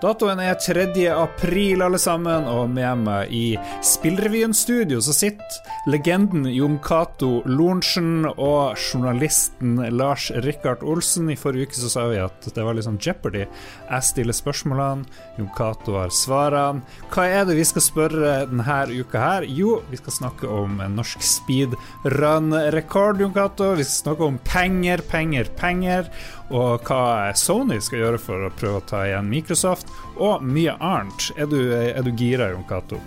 Datoen 0.00 0.38
er 0.40 0.54
3. 0.56 0.86
april, 1.12 1.82
alle 1.84 1.98
sammen, 2.00 2.46
og 2.48 2.70
med 2.72 3.02
meg 3.02 3.32
i 3.36 3.58
Spillrevyen-studio 3.84 4.96
så 5.04 5.12
sitter 5.12 5.58
legenden 5.92 6.46
Jon 6.48 6.78
Cato 6.80 7.42
Lorentzen 7.44 8.24
og 8.30 8.80
journalisten 8.80 9.74
Lars 9.92 10.30
Rikard 10.46 10.80
Olsen. 10.88 11.28
I 11.28 11.36
forrige 11.36 11.68
uke 11.68 11.80
så 11.82 11.92
sa 11.92 12.06
vi 12.08 12.16
at 12.22 12.48
det 12.48 12.64
var 12.64 12.78
litt 12.78 12.88
sånn 12.88 12.96
Jeopardy. 12.96 13.44
Jeg 13.44 14.08
stiller 14.08 14.38
spørsmålene, 14.38 15.04
Jon 15.36 15.52
Cato 15.58 15.98
har 16.00 16.16
svarene. 16.16 16.80
Hva 17.12 17.28
er 17.28 17.44
det 17.44 17.58
vi 17.60 17.68
skal 17.68 17.84
spørre 17.84 18.34
denne 18.48 19.04
uka 19.04 19.20
her? 19.20 19.50
Jo, 19.52 19.82
vi 19.92 20.00
skal 20.00 20.16
snakke 20.16 20.48
om 20.48 20.80
en 20.80 20.96
norsk 20.96 21.20
speedrun-rekord, 21.20 23.20
Jon 23.20 23.36
Cato. 23.36 23.74
Vi 23.76 23.84
skal 23.84 24.06
snakke 24.06 24.32
om 24.32 24.40
penger, 24.48 25.04
penger, 25.12 25.52
penger 25.60 26.08
og 26.50 26.84
hva 26.86 27.30
Sony 27.38 27.78
skal 27.82 28.04
gjøre 28.04 28.20
for 28.22 28.46
å 28.46 28.52
prøve 28.58 28.82
å 28.82 28.88
ta 28.90 29.04
igjen 29.06 29.30
Microsoft, 29.30 29.90
og 30.18 30.44
mye 30.44 30.74
annet. 30.82 31.30
Er 31.38 31.50
du, 31.50 31.58
er 31.72 32.02
du 32.04 32.12
gira, 32.18 32.50
Jon 32.52 32.66
Cato? 32.68 33.00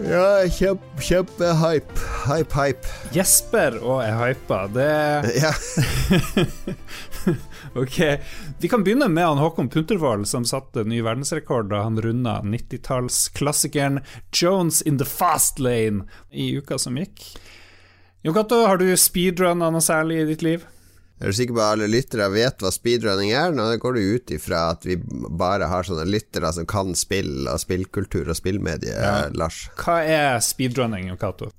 Ja, 0.00 0.48
kjempe, 0.48 1.02
kjempehype. 1.04 2.04
Hype, 2.24 2.54
hype. 2.56 2.92
Jesper 3.12 3.76
og 3.82 4.00
er 4.04 4.14
hypa, 4.16 4.62
det 4.72 4.92
Ja. 5.36 5.52
Ok. 7.74 7.98
Vi 8.58 8.68
kan 8.68 8.84
begynne 8.84 9.08
med 9.12 9.26
han 9.26 9.38
Håkon 9.38 9.68
Puntervold, 9.68 10.28
som 10.28 10.44
satte 10.48 10.86
ny 10.88 11.02
verdensrekord 11.04 11.68
da 11.70 11.84
han 11.84 12.00
runda 12.00 12.40
90-tallsklassikeren 12.42 14.00
Jones 14.32 14.80
in 14.82 14.98
the 14.98 15.04
Fast 15.04 15.60
Lane 15.60 16.08
i 16.32 16.48
uka 16.56 16.78
som 16.80 16.96
gikk. 16.98 17.20
Jon 18.24 18.34
Cato, 18.34 18.64
har 18.66 18.80
du 18.80 18.88
speedrunna 18.96 19.70
noe 19.70 19.84
særlig 19.84 20.22
i 20.22 20.28
ditt 20.32 20.42
liv? 20.46 20.64
Er 21.20 21.28
du 21.28 21.36
sikker 21.36 21.52
på 21.52 21.60
at 21.60 21.74
alle 21.76 21.86
lyttere 21.92 22.30
vet 22.32 22.62
hva 22.64 22.70
speedrunning 22.72 23.30
er? 23.36 23.52
Nå 23.52 23.66
går 23.82 23.96
du 23.98 24.00
ut 24.16 24.30
ifra 24.32 24.70
at 24.72 24.86
vi 24.88 24.96
bare 24.96 25.68
har 25.68 25.84
sånne 25.84 26.06
lyttere 26.08 26.48
som 26.56 26.64
kan 26.68 26.94
spill 26.96 27.44
og 27.50 27.60
spillkultur 27.60 28.30
og 28.32 28.38
spillmedie, 28.38 28.94
Ja. 28.96 29.26
Lars. 29.36 29.66
Hva 29.76 29.98
er 30.08 30.40
speedrunning, 30.40 31.12
Cato? 31.20 31.50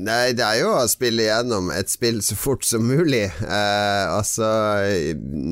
Nei, 0.00 0.32
det 0.32 0.40
er 0.40 0.62
jo 0.62 0.70
å 0.72 0.86
spille 0.88 1.26
gjennom 1.26 1.68
et 1.76 1.90
spill 1.92 2.22
så 2.24 2.32
fort 2.40 2.64
som 2.64 2.86
mulig. 2.88 3.26
Eh, 3.28 4.06
altså, 4.08 4.48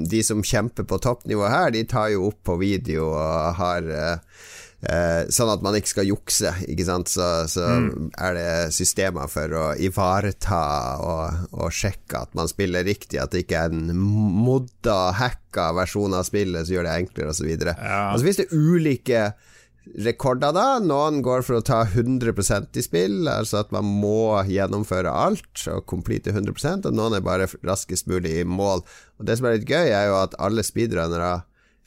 de 0.09 0.23
som 0.25 0.41
kjemper 0.41 0.87
på 0.89 0.97
toppnivå 1.05 1.45
her, 1.53 1.69
de 1.77 1.85
tar 1.85 2.09
jo 2.15 2.31
opp 2.31 2.41
på 2.49 2.57
video 2.63 3.11
og 3.13 3.59
har 3.61 3.85
eh, 3.93 4.17
eh, 4.87 5.29
Sånn 5.33 5.53
at 5.53 5.63
man 5.65 5.77
ikke 5.79 5.93
skal 5.93 6.09
jukse, 6.09 6.55
ikke 6.71 6.87
sant. 6.89 7.13
Så, 7.13 7.29
så 7.53 7.67
er 8.17 8.37
det 8.39 8.49
systemer 8.77 9.31
for 9.33 9.57
å 9.57 9.67
ivareta 9.81 10.63
og, 11.05 11.47
og 11.53 11.75
sjekke 11.75 12.25
at 12.25 12.35
man 12.39 12.51
spiller 12.51 12.87
riktig, 12.87 13.21
at 13.21 13.35
det 13.35 13.45
ikke 13.45 13.67
er 13.67 13.75
en 13.75 13.95
modda, 13.97 15.13
hacka 15.21 15.71
versjon 15.77 16.17
av 16.17 16.27
spillet 16.29 16.67
som 16.67 16.79
gjør 16.79 16.91
det 16.91 16.99
enklere, 17.05 17.35
osv. 17.35 17.55
Ja. 17.55 17.77
Altså, 18.11 18.27
hvis 18.29 18.43
det 18.43 18.53
ulike 18.55 19.31
rekorder, 19.99 20.53
da. 20.55 20.79
Noen 20.83 21.21
går 21.25 21.45
for 21.47 21.59
å 21.59 21.65
ta 21.65 21.83
100% 21.85 22.79
i 22.79 22.85
spill, 22.85 23.29
altså 23.31 23.63
at 23.65 23.73
man 23.75 23.87
må 23.89 24.39
gjennomføre 24.49 25.11
alt 25.11 25.65
og 25.73 25.87
complete 25.91 26.35
100% 26.35 26.89
og 26.89 26.97
noen 26.97 27.17
er 27.19 27.25
bare 27.25 27.49
raskest 27.67 28.11
mulig 28.11 28.41
i 28.41 28.47
mål. 28.47 28.85
Og 29.19 29.27
Det 29.27 29.39
som 29.39 29.49
er 29.49 29.59
litt 29.59 29.71
gøy, 29.71 29.91
er 29.91 30.11
jo 30.11 30.19
at 30.21 30.37
alle 30.39 30.65
speedrunnere 30.67 31.41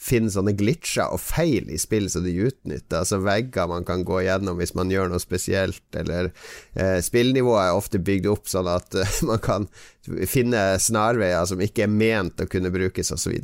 finner 0.04 0.34
sånne 0.34 0.56
glitcher 0.59 1.14
og 1.14 1.22
feil 1.23 1.70
i 1.72 1.80
spill 1.80 2.09
som 2.12 2.26
de 2.28 2.34
utnytter. 2.48 3.00
Altså 3.00 3.22
vegger 3.23 3.70
man 3.72 3.88
kan 3.88 4.06
gå 4.08 4.23
gjennom 4.26 4.59
hvis 4.59 4.76
man 4.78 4.92
gjør 4.92 5.14
noe 5.14 5.23
spesielt, 5.23 5.86
eller 5.96 6.32
eh, 6.76 7.00
Spillnivået 7.04 7.70
er 7.70 7.78
ofte 7.78 8.02
bygd 8.04 8.30
opp 8.34 8.50
sånn 8.52 8.70
at 8.72 8.98
eh, 9.00 9.20
man 9.30 9.44
kan 9.44 9.70
finne 10.30 10.74
snarveier 10.84 11.48
som 11.50 11.64
ikke 11.64 11.88
er 11.88 11.94
ment 11.94 12.44
å 12.44 12.50
kunne 12.50 12.74
brukes, 12.74 13.14
osv. 13.16 13.38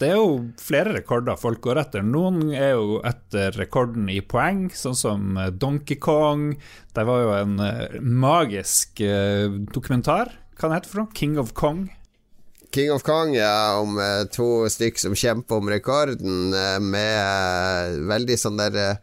Det 0.00 0.08
er 0.08 0.16
jo 0.16 0.46
flere 0.56 0.94
rekorder 0.94 1.36
folk 1.36 1.60
går 1.66 1.82
etter. 1.82 2.04
Noen 2.06 2.54
er 2.56 2.70
jo 2.72 3.00
etter 3.04 3.52
rekorden 3.60 4.08
i 4.08 4.22
poeng, 4.24 4.70
sånn 4.72 4.96
som 4.96 5.36
eh, 5.36 5.50
Donkey 5.52 5.98
Kong. 6.00 6.54
Det 6.96 7.04
var 7.04 7.20
jo 7.20 7.34
en 7.36 7.58
eh, 7.60 7.98
magisk 8.00 9.02
eh, 9.04 9.52
dokumentar. 9.74 10.32
Hva 10.56 10.70
den 10.70 10.78
heter 10.78 10.92
for 10.94 11.02
noe? 11.02 11.12
King 11.16 11.36
of 11.42 11.52
Kong? 11.58 11.90
King 12.70 12.92
of 12.94 13.02
Kong, 13.06 13.34
ja, 13.34 13.78
om 13.80 13.98
eh, 13.98 14.26
to 14.30 14.68
stykk 14.70 15.00
som 15.02 15.16
kjemper 15.18 15.58
om 15.58 15.70
rekorden, 15.72 16.52
eh, 16.54 16.76
med 16.82 17.16
eh, 17.18 17.98
veldig 18.10 18.38
sånn 18.38 18.60
der 18.60 19.00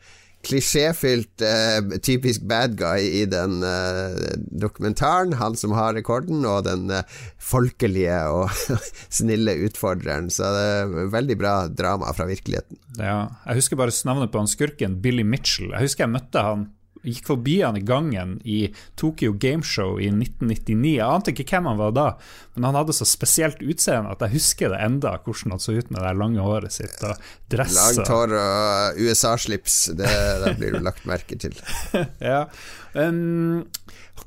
klisjéfylt 0.47 1.41
eh, 1.44 1.97
typisk 2.03 2.45
bad 2.47 2.77
guy 2.79 3.03
i 3.22 3.25
den 3.29 3.59
eh, 3.66 4.16
dokumentaren. 4.38 5.35
Han 5.41 5.57
som 5.59 5.73
har 5.75 5.95
rekorden, 5.97 6.45
og 6.47 6.63
den 6.67 6.91
eh, 6.94 7.17
folkelige 7.41 8.19
og 8.31 8.79
snille 9.19 9.57
utfordreren. 9.67 10.31
Så 10.33 10.47
det 10.56 10.66
er 10.77 11.11
veldig 11.13 11.39
bra 11.39 11.56
drama 11.67 12.13
fra 12.16 12.29
virkeligheten. 12.29 12.79
Ja, 12.97 13.19
jeg 13.50 13.61
husker 13.61 13.79
bare 13.79 13.95
navnet 14.07 14.31
på 14.33 14.41
han 14.41 14.51
skurken, 14.51 15.00
Billy 15.03 15.25
Mitchell. 15.27 15.73
Jeg 15.73 15.89
husker 15.89 16.07
jeg 16.07 16.16
møtte 16.16 16.45
han 16.45 16.67
gikk 17.06 17.28
forbi 17.28 17.59
han 17.62 17.78
i 17.80 17.84
gangen 17.85 18.38
i 18.46 18.59
Tokyo 19.00 19.34
Gameshow 19.38 20.00
i 20.00 20.09
1999. 20.12 20.96
Jeg 20.97 21.08
ante 21.08 21.34
ikke 21.34 21.47
hvem 21.52 21.69
han 21.72 21.80
var 21.81 21.94
da, 21.96 22.08
men 22.56 22.68
han 22.69 22.80
hadde 22.80 22.96
så 22.97 23.08
spesielt 23.08 23.62
utseende 23.62 24.13
at 24.13 24.24
jeg 24.25 24.38
husker 24.38 24.74
det 24.74 24.81
enda, 24.85 25.18
hvordan 25.25 25.56
han 25.56 25.63
så 25.63 25.78
ut 25.78 25.91
med 25.94 26.03
det 26.03 26.16
lange 26.18 26.46
håret 26.46 26.74
sitt 26.74 26.97
og 27.06 27.30
dress. 27.52 27.78
Langt 27.78 28.12
hår 28.13 28.36
og 28.40 29.02
USA-slips, 29.02 29.80
det, 30.00 30.12
det 30.44 30.57
blir 30.59 30.78
du 30.78 30.84
lagt 30.86 31.07
merke 31.09 31.40
til. 31.40 31.57
Ja. 32.22 32.47
Um, 32.97 33.68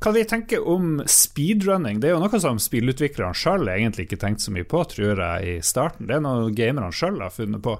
hva 0.01 0.13
vi 0.15 0.23
tenker 0.25 0.65
om 0.69 1.01
speedrunning? 1.11 1.99
Det 2.01 2.09
er 2.09 2.15
jo 2.15 2.23
noe 2.23 2.41
som 2.41 2.61
spillutviklerne 2.63 3.37
sjøl 3.37 3.69
egentlig 3.69 4.07
ikke 4.07 4.21
tenkte 4.23 4.47
så 4.47 4.55
mye 4.55 4.69
på, 4.69 4.81
tror 4.89 5.21
jeg, 5.21 5.59
i 5.59 5.65
starten. 5.67 6.09
Det 6.09 6.17
er 6.17 6.25
noe 6.25 6.53
gamerne 6.57 6.95
sjøl 6.95 7.21
har 7.21 7.35
funnet 7.35 7.61
på. 7.65 7.75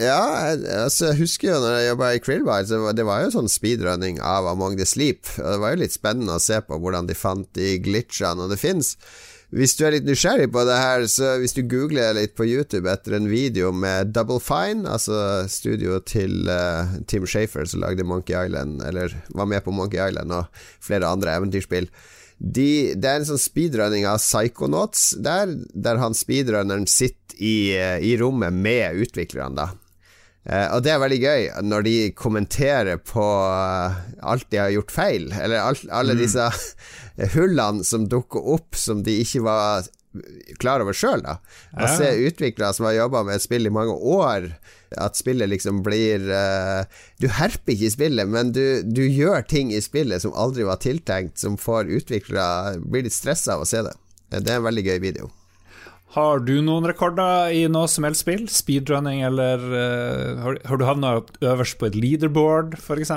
Ja, 0.00 0.56
altså, 0.56 1.10
jeg 1.10 1.20
husker 1.26 1.50
jo 1.50 1.56
når 1.60 1.74
jeg 1.76 1.88
jobba 1.90 2.06
i 2.14 2.20
Krillbite, 2.24 2.78
det 2.96 3.04
var 3.04 3.24
jo 3.24 3.32
sånn 3.34 3.50
speedrunning 3.52 4.20
av 4.24 4.46
Among 4.48 4.78
the 4.78 4.86
Sleep. 4.88 5.26
Og 5.36 5.44
det 5.44 5.58
var 5.60 5.74
jo 5.74 5.80
litt 5.82 5.96
spennende 5.96 6.38
å 6.38 6.40
se 6.40 6.56
på 6.64 6.78
hvordan 6.80 7.10
de 7.10 7.16
fant 7.18 7.48
de 7.58 7.74
glitchene, 7.84 8.46
og 8.46 8.54
det 8.54 8.60
fins. 8.62 8.94
Hvis 9.52 9.74
du 9.76 9.82
er 9.84 9.96
litt 9.96 10.06
nysgjerrig 10.06 10.46
på 10.54 10.62
det 10.64 10.76
her, 10.78 11.04
så 11.10 11.34
hvis 11.42 11.56
du 11.56 11.64
googler 11.68 12.14
litt 12.16 12.36
på 12.38 12.46
YouTube 12.46 12.88
etter 12.88 13.16
en 13.18 13.26
video 13.28 13.72
med 13.74 14.14
Double 14.14 14.38
Fine, 14.40 14.86
altså 14.88 15.42
studioet 15.50 16.06
til 16.08 16.46
uh, 16.46 16.94
Tim 17.10 17.26
Shafer 17.28 17.66
som 17.68 17.82
lagde 17.82 18.06
Monkey 18.06 18.38
Island, 18.38 18.78
eller 18.86 19.12
var 19.34 19.50
med 19.50 19.66
på 19.66 19.74
Monkey 19.74 20.00
Island 20.00 20.32
og 20.32 20.64
flere 20.80 21.10
andre 21.10 21.34
eventyrspill 21.34 21.90
de, 22.40 22.94
Det 22.96 23.04
er 23.04 23.18
en 23.18 23.28
sånn 23.28 23.42
speedrunning 23.42 24.06
av 24.08 24.22
Psychonauts 24.22 25.10
der, 25.20 25.52
der 25.74 26.00
han 26.00 26.16
speedrunneren 26.16 26.86
sitter 26.88 27.36
i, 27.36 27.72
eh, 27.76 27.98
i 28.00 28.14
rommet 28.20 28.54
med 28.54 29.02
utviklerne, 29.02 29.56
da. 29.56 29.79
Eh, 30.48 30.66
og 30.72 30.80
det 30.86 30.92
er 30.94 31.00
veldig 31.02 31.18
gøy 31.20 31.42
når 31.68 31.82
de 31.84 31.94
kommenterer 32.16 32.96
på 33.04 33.20
uh, 33.22 33.98
alt 34.24 34.46
de 34.50 34.56
har 34.62 34.70
gjort 34.72 34.90
feil, 34.94 35.26
eller 35.36 35.60
alt, 35.60 35.82
alle 35.92 36.14
disse 36.16 36.46
hullene 37.36 37.84
som 37.84 38.06
dukker 38.08 38.46
opp 38.56 38.78
som 38.78 39.02
de 39.04 39.18
ikke 39.20 39.42
var 39.44 39.84
klar 40.58 40.82
over 40.82 40.96
sjøl. 40.96 41.20
Å 41.22 41.36
Ja. 41.76 41.90
se 41.94 42.08
utviklere 42.26 42.72
som 42.74 42.88
har 42.88 42.96
jobba 42.96 43.20
med 43.28 43.36
et 43.36 43.44
spill 43.44 43.68
i 43.68 43.70
mange 43.70 43.92
år, 43.94 44.48
at 44.98 45.14
spillet 45.14 45.46
liksom 45.52 45.84
blir 45.86 46.24
uh, 46.34 46.82
Du 47.22 47.28
herper 47.30 47.76
ikke 47.76 47.86
i 47.86 47.92
spillet, 47.94 48.26
men 48.26 48.50
du, 48.56 48.80
du 48.82 49.04
gjør 49.06 49.44
ting 49.46 49.70
i 49.76 49.78
spillet 49.84 50.24
som 50.24 50.32
aldri 50.34 50.64
var 50.66 50.80
tiltenkt, 50.82 51.36
som 51.38 51.60
får 51.60 51.92
utviklere 52.00 52.80
blir 52.80 53.04
litt 53.06 53.14
stressa 53.14 53.54
av 53.54 53.62
å 53.62 53.68
se 53.68 53.84
det. 53.86 53.92
Det 54.32 54.48
er 54.48 54.58
en 54.58 54.66
veldig 54.66 54.86
gøy 54.88 54.98
video. 55.04 55.30
Har 56.10 56.42
du 56.42 56.56
noen 56.66 56.88
rekorder 56.90 57.54
i 57.54 57.66
noe 57.70 57.86
som 57.90 58.06
helst 58.06 58.24
spill? 58.24 58.48
Speedrunning, 58.50 59.22
eller 59.22 59.62
uh, 59.62 60.40
har, 60.42 60.56
har 60.66 60.80
du 60.80 60.86
havna 60.88 61.18
øverst 61.38 61.78
på 61.78 61.86
et 61.86 61.98
leaderboard, 61.98 62.74
f.eks.? 62.80 63.12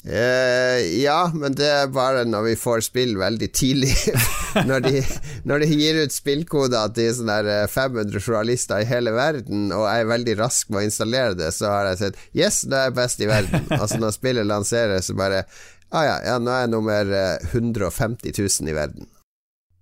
Uh, 0.00 0.80
ja, 0.96 1.30
men 1.36 1.52
det 1.56 1.66
er 1.68 1.90
bare 1.92 2.26
når 2.28 2.46
vi 2.46 2.52
får 2.60 2.84
spill 2.84 3.16
veldig 3.20 3.48
tidlig. 3.56 3.92
når, 4.68 4.84
de, 4.84 5.02
når 5.48 5.64
de 5.64 5.68
gir 5.80 6.00
ut 6.04 6.12
spillkoder 6.12 6.92
til 6.96 7.12
sånne 7.16 7.38
eh, 7.44 7.66
500 7.72 8.20
journalister 8.20 8.84
i 8.84 8.88
hele 8.88 9.12
verden, 9.16 9.70
og 9.76 9.86
jeg 9.86 10.04
er 10.04 10.10
veldig 10.12 10.34
rask 10.40 10.72
med 10.72 10.82
å 10.82 10.86
installere 10.88 11.38
det, 11.40 11.52
så 11.56 11.72
har 11.72 11.88
jeg 11.92 12.02
sett 12.02 12.20
Yes, 12.36 12.62
nå 12.68 12.76
er 12.76 12.90
jeg 12.90 12.98
best 13.00 13.24
i 13.24 13.30
verden. 13.30 13.64
altså 13.80 14.00
når 14.00 14.16
spillet 14.16 14.48
lanseres, 14.48 15.08
så 15.08 15.16
bare 15.16 15.46
Ah 15.90 16.04
ja, 16.06 16.18
ja, 16.22 16.36
nå 16.38 16.52
er 16.54 16.66
jeg 16.66 16.72
nummer 16.76 17.16
eh, 17.16 17.48
150 17.56 18.36
000 18.36 18.70
i 18.70 18.76
verden. 18.76 19.08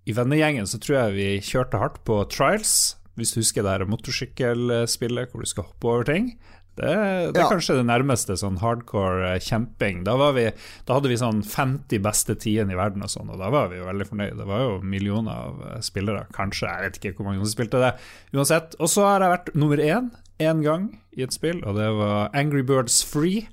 I 0.09 0.15
vennegjengen 0.17 0.67
så 0.71 0.79
tror 0.81 0.97
jeg 1.03 1.17
vi 1.19 1.27
kjørte 1.45 1.81
hardt 1.83 1.99
på 2.09 2.23
Trials, 2.33 2.95
hvis 3.19 3.35
du 3.35 3.41
husker 3.43 3.65
det 3.67 3.75
her 3.75 3.89
motorsykkelspillet 3.91 5.33
hvor 5.33 5.43
du 5.45 5.51
skal 5.51 5.67
hoppe 5.69 5.91
over 5.91 6.07
ting. 6.09 6.31
Det, 6.79 6.87
det 7.35 7.41
er 7.41 7.43
Ja. 7.43 7.49
kanskje 7.51 7.75
det 7.81 7.87
nærmeste 7.89 8.37
sånn 8.39 8.61
hardcore 8.63 9.33
eh, 9.35 9.41
kjemping. 9.43 10.05
Da, 10.07 10.15
var 10.17 10.33
vi, 10.37 10.45
da 10.87 10.95
hadde 10.95 11.11
vi 11.11 11.17
sånn 11.19 11.41
50 11.43 11.99
beste 12.05 12.37
tidene 12.39 12.77
i 12.77 12.79
verden 12.79 13.03
og 13.03 13.11
sånn, 13.11 13.33
og 13.35 13.41
da 13.43 13.49
var 13.51 13.67
vi 13.73 13.81
jo 13.81 13.89
veldig 13.89 14.07
fornøyd. 14.07 14.37
Det 14.39 14.47
var 14.47 14.63
jo 14.63 14.77
millioner 14.87 15.41
av 15.49 15.65
eh, 15.73 15.81
spillere, 15.83 16.29
kanskje, 16.37 16.71
jeg 16.71 16.87
vet 16.87 17.01
ikke 17.03 17.17
hvor 17.19 17.29
mange 17.33 17.43
som 17.43 17.51
spilte 17.57 17.83
det. 17.83 17.91
Uansett. 18.33 18.79
Og 18.79 18.93
så 18.95 19.09
har 19.09 19.27
jeg 19.27 19.35
vært 19.35 19.51
nummer 19.59 19.83
én 19.83 20.13
én 20.39 20.63
gang 20.63 20.87
i 21.19 21.25
et 21.27 21.35
spill, 21.35 21.65
og 21.67 21.75
det 21.75 21.89
var 21.99 22.31
Angry 22.39 22.63
Birds 22.63 23.01
Free. 23.03 23.49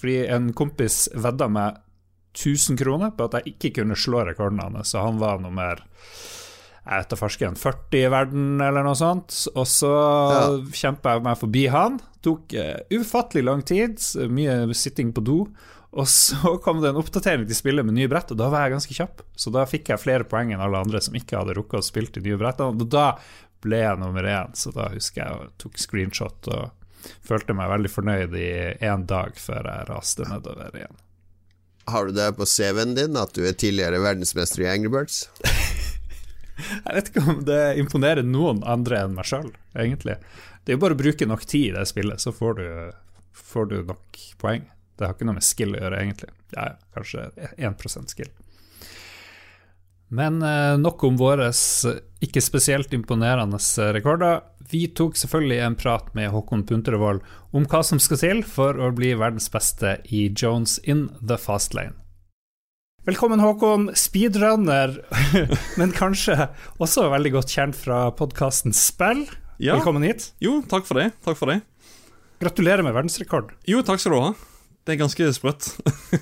Fordi 0.00 0.22
en 0.32 0.48
kompis 0.56 1.04
vedda 1.12 1.50
meg 1.52 1.76
1000 2.32 2.78
kroner 2.80 3.12
på 3.16 3.28
at 3.28 3.38
jeg 3.38 3.54
ikke 3.54 3.74
kunne 3.80 3.98
slå 3.98 4.24
rekorden 4.26 4.62
hans, 4.64 4.92
så 4.92 5.04
han 5.06 5.20
var 5.22 5.42
nummer 5.42 5.84
jeg 6.82 6.98
vet 6.98 7.12
da 7.12 7.16
40 7.54 7.94
i 7.94 8.06
verden, 8.10 8.46
eller 8.58 8.82
noe 8.82 8.98
sånt. 8.98 9.36
Og 9.54 9.68
så 9.70 9.90
ja. 9.92 10.40
kjempa 10.74 11.14
jeg 11.14 11.22
meg 11.22 11.38
forbi 11.38 11.68
han. 11.70 12.00
Tok 12.26 12.56
uh, 12.58 12.80
ufattelig 12.98 13.44
lang 13.46 13.62
tid, 13.62 14.02
mye 14.26 14.56
sitting 14.74 15.12
på 15.14 15.22
do. 15.22 15.36
Og 15.92 16.08
så 16.10 16.56
kom 16.64 16.80
det 16.82 16.90
en 16.90 16.98
oppdatering 16.98 17.46
til 17.46 17.58
spillet 17.58 17.86
med 17.86 17.94
nye 18.00 18.10
brett, 18.10 18.34
og 18.34 18.40
da 18.40 18.50
var 18.50 18.66
jeg 18.66 18.74
ganske 18.76 18.98
kjapp. 18.98 19.22
Så 19.38 19.54
da 19.54 19.62
fikk 19.68 19.92
jeg 19.92 20.02
flere 20.02 20.26
poeng 20.26 20.50
enn 20.50 20.64
alle 20.64 20.82
andre 20.82 21.02
som 21.04 21.14
ikke 21.18 21.38
hadde 21.38 21.54
rukket 21.58 21.84
å 21.84 21.86
spille 21.86 22.10
de 22.16 22.24
nye 22.26 22.40
brettene. 22.40 22.74
Og 22.74 22.90
da 22.90 23.12
ble 23.62 23.82
jeg 23.84 24.02
nummer 24.02 24.26
én, 24.26 24.58
så 24.58 24.74
da 24.74 24.90
husker 24.90 25.22
jeg 25.22 25.38
og 25.38 25.54
tok 25.62 25.78
screenshot 25.78 26.50
og 26.50 27.06
følte 27.22 27.54
meg 27.54 27.70
veldig 27.70 27.90
fornøyd 27.90 28.34
i 28.38 28.50
én 28.82 29.06
dag 29.10 29.38
før 29.38 29.70
jeg 29.70 29.88
raste 29.90 30.26
nedover 30.26 30.82
igjen. 30.82 30.98
Har 31.90 32.06
du 32.06 32.12
det 32.12 32.28
på 32.38 32.46
CV-en 32.46 32.94
din 32.94 33.18
at 33.18 33.34
du 33.34 33.42
er 33.46 33.56
tidligere 33.58 34.00
verdensmester 34.02 34.62
i 34.62 34.68
Angry 34.70 34.92
Birds? 34.92 35.24
Jeg 36.62 36.94
vet 36.94 37.08
ikke 37.10 37.24
om 37.32 37.40
det 37.48 37.62
imponerer 37.80 38.26
noen 38.26 38.60
andre 38.68 39.00
enn 39.02 39.16
meg 39.16 39.26
sjøl, 39.26 39.48
egentlig. 39.74 40.18
Det 40.62 40.72
er 40.72 40.78
jo 40.78 40.82
bare 40.84 40.94
å 40.94 41.00
bruke 41.00 41.26
nok 41.26 41.42
tid 41.48 41.72
i 41.72 41.74
det 41.74 41.86
spillet, 41.90 42.22
så 42.22 42.30
får 42.34 42.60
du, 42.60 42.66
får 43.34 43.70
du 43.72 43.76
nok 43.88 44.20
poeng. 44.38 44.68
Det 44.94 45.08
har 45.08 45.16
ikke 45.16 45.26
noe 45.26 45.40
med 45.40 45.46
skill 45.46 45.74
å 45.74 45.80
gjøre, 45.80 46.02
egentlig. 46.04 46.30
Ja, 46.54 46.68
kanskje 46.94 47.26
1% 47.56 48.14
skill. 48.14 48.30
Men 50.12 50.42
eh, 50.44 50.76
nok 50.76 51.04
om 51.08 51.16
våre 51.16 51.48
ikke 52.22 52.42
spesielt 52.44 52.92
imponerende 52.92 53.58
rekorder. 53.96 54.42
Vi 54.68 54.84
tok 54.92 55.16
selvfølgelig 55.16 55.58
en 55.64 55.76
prat 55.80 56.12
med 56.16 56.28
Håkon 56.34 56.66
Puntervold 56.68 57.22
om 57.56 57.64
hva 57.68 57.80
som 57.86 58.00
skal 58.00 58.20
til 58.20 58.44
for 58.44 58.76
å 58.76 58.92
bli 58.92 59.14
verdens 59.16 59.48
beste 59.52 59.96
i 60.12 60.26
Jones 60.28 60.76
in 60.84 61.06
the 61.24 61.40
fast 61.40 61.72
lane. 61.76 61.96
Velkommen, 63.08 63.40
Håkon. 63.42 63.88
Speedrunner, 63.98 64.94
men 65.80 65.96
kanskje 65.96 66.36
også 66.76 67.08
veldig 67.10 67.32
godt 67.40 67.56
kjent 67.56 67.78
fra 67.78 68.04
podkasten 68.14 68.76
Spill. 68.76 69.24
Ja. 69.56 69.78
Velkommen 69.78 70.04
hit. 70.06 70.30
Jo, 70.44 70.60
takk 70.68 70.86
for 70.86 71.00
det. 71.00 71.10
Takk 71.24 71.40
for 71.40 71.50
det. 71.50 71.62
Gratulerer 72.42 72.84
med 72.84 72.94
verdensrekord. 72.94 73.56
Jo, 73.66 73.80
takk 73.86 74.02
skal 74.02 74.14
du 74.14 74.20
ha. 74.20 74.32
Det 74.84 74.94
er 74.94 75.02
ganske 75.02 75.34
sprøtt. 75.34 75.72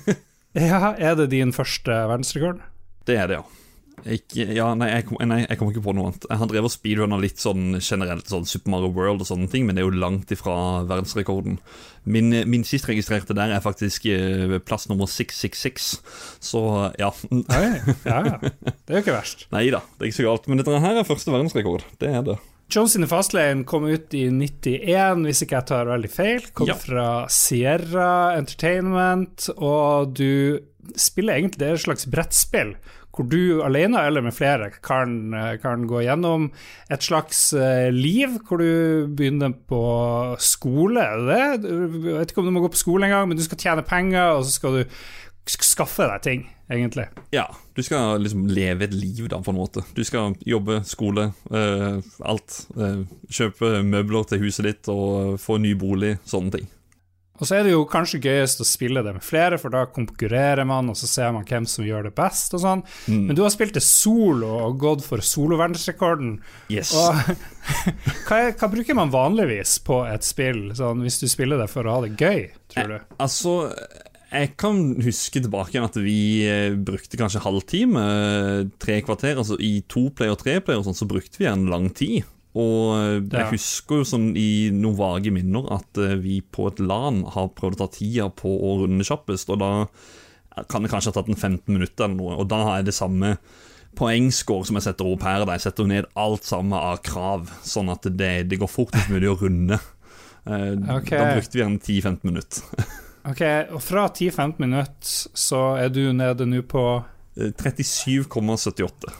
ja, 0.71 0.95
er 0.95 1.17
det 1.19 1.33
din 1.35 1.51
første 1.53 1.91
verdensrekord? 1.91 2.63
Det 3.05 3.19
er 3.19 3.29
det, 3.29 3.41
ja. 3.41 3.60
Ikke, 4.09 4.45
ja, 4.55 4.67
nei, 4.77 4.87
jeg, 4.91 5.05
kom, 5.09 5.19
nei, 5.29 5.41
jeg 5.43 5.59
kommer 5.59 5.75
ikke 5.75 5.83
på 5.85 5.93
noe 5.97 6.09
annet. 6.09 6.27
Jeg 6.29 6.41
har 6.41 6.49
drevet 6.49 6.73
speedrunner 6.73 7.21
litt 7.21 7.41
sånn 7.41 7.77
generelt, 7.77 8.29
sånn 8.31 8.47
Super 8.49 8.73
Mario 8.73 8.91
World 8.95 9.23
og 9.23 9.29
sånne 9.29 9.49
ting, 9.51 9.67
men 9.67 9.77
det 9.77 9.83
er 9.83 9.89
jo 9.89 10.01
langt 10.01 10.31
ifra 10.33 10.55
verdensrekorden. 10.89 11.59
Min, 12.09 12.33
min 12.49 12.65
sist 12.65 12.89
registrerte 12.89 13.35
der 13.37 13.53
er 13.53 13.61
faktisk 13.61 14.07
eh, 14.09 14.57
plass 14.65 14.87
nummer 14.89 15.09
666, 15.09 15.91
så 16.41 16.63
ja. 17.01 17.11
Oi, 17.31 17.67
ja, 18.07 18.21
Det 18.85 18.95
er 18.95 18.97
jo 18.97 19.03
ikke 19.03 19.19
verst. 19.19 19.45
Nei 19.53 19.67
da, 19.73 19.83
det 19.97 20.07
er 20.07 20.09
ikke 20.09 20.21
så 20.21 20.29
galt. 20.31 20.49
Men 20.49 20.61
dette 20.61 20.81
her 20.85 20.97
er 21.01 21.07
første 21.07 21.33
verdensrekord. 21.33 21.85
Det 22.01 22.09
er 22.09 22.25
det. 22.25 22.39
Jones 22.71 22.95
in 22.95 23.03
the 23.03 23.09
Fastlane 23.11 23.65
kom 23.67 23.83
ut 23.83 24.13
i 24.15 24.29
91, 24.31 25.25
hvis 25.27 25.43
ikke 25.43 25.57
jeg 25.57 25.67
tar 25.73 25.89
veldig 25.91 26.11
feil. 26.11 26.45
Kom 26.55 26.69
ja. 26.71 26.77
fra 26.79 27.07
Sierra 27.31 28.37
Entertainment, 28.37 29.49
og 29.57 30.15
du 30.15 30.61
spiller 30.95 31.37
egentlig 31.37 31.61
det 31.61 31.67
er 31.67 31.77
et 31.77 31.83
slags 31.83 32.07
brettspill 32.09 32.73
hvor 33.11 33.27
du 33.27 33.61
alene 33.65 33.99
eller 34.07 34.23
med 34.23 34.35
flere 34.35 34.69
kan, 34.83 35.33
kan 35.61 35.83
gå 35.87 36.03
gjennom 36.05 36.47
et 36.91 37.03
slags 37.03 37.49
uh, 37.57 37.89
liv, 37.91 38.37
hvor 38.47 38.61
du 38.61 39.07
begynner 39.11 39.51
på 39.67 39.81
skole. 40.39 41.03
Det? 41.27 41.41
Jeg 41.67 41.89
vet 42.05 42.31
ikke 42.31 42.43
om 42.43 42.47
du 42.47 42.55
må 42.55 42.63
gå 42.63 42.71
på 42.71 42.79
skole 42.79 43.09
engang, 43.09 43.27
men 43.27 43.39
du 43.39 43.43
skal 43.43 43.59
tjene 43.59 43.85
penger, 43.87 44.37
og 44.37 44.45
så 44.47 44.55
skal 44.55 44.79
du 44.79 45.01
skaffe 45.51 46.05
deg 46.07 46.23
ting, 46.23 46.43
egentlig. 46.71 47.07
Ja, 47.35 47.47
du 47.75 47.81
skal 47.83 48.21
liksom 48.23 48.45
leve 48.51 48.85
et 48.87 48.93
liv, 48.95 49.25
da, 49.31 49.41
på 49.43 49.51
en 49.51 49.59
måte. 49.59 49.83
Du 49.97 50.03
skal 50.07 50.35
jobbe, 50.47 50.81
skole, 50.87 51.31
uh, 51.51 51.97
alt. 52.23 52.61
Uh, 52.77 53.03
kjøpe 53.31 53.81
møbler 53.83 54.29
til 54.29 54.45
huset 54.45 54.69
ditt 54.69 54.91
og 54.91 55.39
få 55.41 55.59
ny 55.59 55.75
bolig, 55.79 56.15
sånne 56.29 56.55
ting. 56.55 56.69
Og 57.41 57.49
så 57.49 57.57
er 57.57 57.65
det 57.65 57.73
jo 57.73 57.87
kanskje 57.89 58.21
gøyest 58.21 58.61
å 58.61 58.67
spille 58.67 59.01
det 59.01 59.15
med 59.15 59.25
flere, 59.25 59.57
for 59.61 59.73
da 59.73 59.87
konkurrerer 59.89 60.67
man, 60.69 60.91
og 60.93 60.97
så 60.99 61.09
ser 61.09 61.31
man 61.33 61.47
hvem 61.49 61.65
som 61.69 61.87
gjør 61.87 62.05
det 62.07 62.13
best 62.17 62.53
og 62.53 62.61
sånn. 62.61 62.83
Mm. 63.09 63.23
Men 63.31 63.37
du 63.37 63.41
har 63.41 63.53
spilt 63.53 63.73
det 63.77 63.81
solo 63.85 64.51
og 64.67 64.77
gått 64.83 65.01
for 65.07 65.25
soloverdensrekorden. 65.25 66.35
Yes. 66.69 66.93
Og 66.93 67.17
hva, 68.27 68.37
er, 68.37 68.53
hva, 68.53 68.69
bruker 68.69 68.97
man 68.97 69.13
vanligvis 69.13 69.79
på 69.87 70.03
et 70.05 70.27
spill, 70.27 70.67
sånn, 70.77 71.01
hvis 71.01 71.17
du 71.23 71.27
spiller 71.31 71.57
det 71.63 71.67
for 71.73 71.89
å 71.89 71.97
ha 71.97 72.05
det 72.05 72.13
gøy, 72.13 72.45
tror 72.75 72.93
du? 72.93 72.97
Jeg, 72.99 73.19
altså 73.25 73.57
jeg 74.31 74.53
kan 74.59 74.77
huske 75.03 75.41
tilbake 75.43 75.73
igjen 75.73 75.89
at 75.89 75.97
vi 75.99 76.19
eh, 76.47 76.77
brukte 76.77 77.19
kanskje 77.19 77.41
halvtime, 77.43 78.03
eh, 78.05 78.59
tre 78.79 79.01
kvarter. 79.03 79.41
Altså 79.41 79.57
I 79.59 79.81
to 79.91 80.05
player 80.15 80.37
og 80.37 80.39
tre 80.39 80.59
player 80.63 80.85
sånn, 80.85 80.95
så 80.95 81.09
brukte 81.09 81.41
vi 81.41 81.49
en 81.51 81.65
lang 81.71 81.89
tid. 81.91 82.23
Og 82.51 82.97
eh, 82.97 83.17
jeg 83.31 83.53
husker 83.53 84.01
jo 84.01 84.07
sånn 84.07 84.31
i 84.35 84.69
noen 84.75 84.97
vage 84.99 85.31
minner 85.31 85.69
at 85.71 85.99
eh, 86.01 86.17
vi 86.19 86.41
på 86.43 86.67
et 86.71 86.81
LAN 86.83 87.23
har 87.35 87.53
prøvd 87.55 87.79
å 87.79 87.85
ta 87.85 87.91
tida 87.95 88.27
på 88.35 88.51
å 88.51 88.81
runde 88.83 89.07
kjappest, 89.07 89.51
og 89.53 89.61
da 89.63 89.71
kan 90.67 90.83
det 90.83 90.91
kanskje 90.91 91.13
ha 91.13 91.15
tatt 91.15 91.29
en 91.31 91.39
15 91.39 91.71
minutter 91.71 92.05
eller 92.05 92.17
noe, 92.17 92.39
og 92.41 92.49
da 92.51 92.59
har 92.65 92.81
jeg 92.81 92.89
det 92.89 92.97
samme 92.97 93.37
poengscore 93.95 94.67
som 94.67 94.77
jeg 94.79 94.87
setter 94.87 95.07
opp 95.07 95.23
her. 95.27 95.45
Jeg 95.47 95.63
setter 95.63 95.87
ned 95.87 96.09
alt 96.19 96.47
sammen 96.47 96.75
av 96.75 96.99
krav, 97.05 97.47
sånn 97.67 97.91
at 97.91 98.07
det, 98.07 98.33
det 98.51 98.59
går 98.59 98.71
fortest 98.71 99.11
mulig 99.11 99.31
å 99.31 99.37
runde. 99.39 99.79
Eh, 100.43 100.75
okay. 100.97 101.17
Da 101.17 101.31
brukte 101.37 101.59
vi 101.59 101.65
en 101.65 101.79
10-15 101.79 102.27
minutter. 102.27 102.85
ok, 103.31 103.43
og 103.77 103.79
fra 103.83 104.07
10-15 104.09 104.61
minutter 104.63 105.39
så 105.47 105.63
er 105.79 105.91
du 105.93 106.03
nede 106.15 106.47
nå 106.49 106.63
på 106.67 106.85
37,78. 107.35 109.15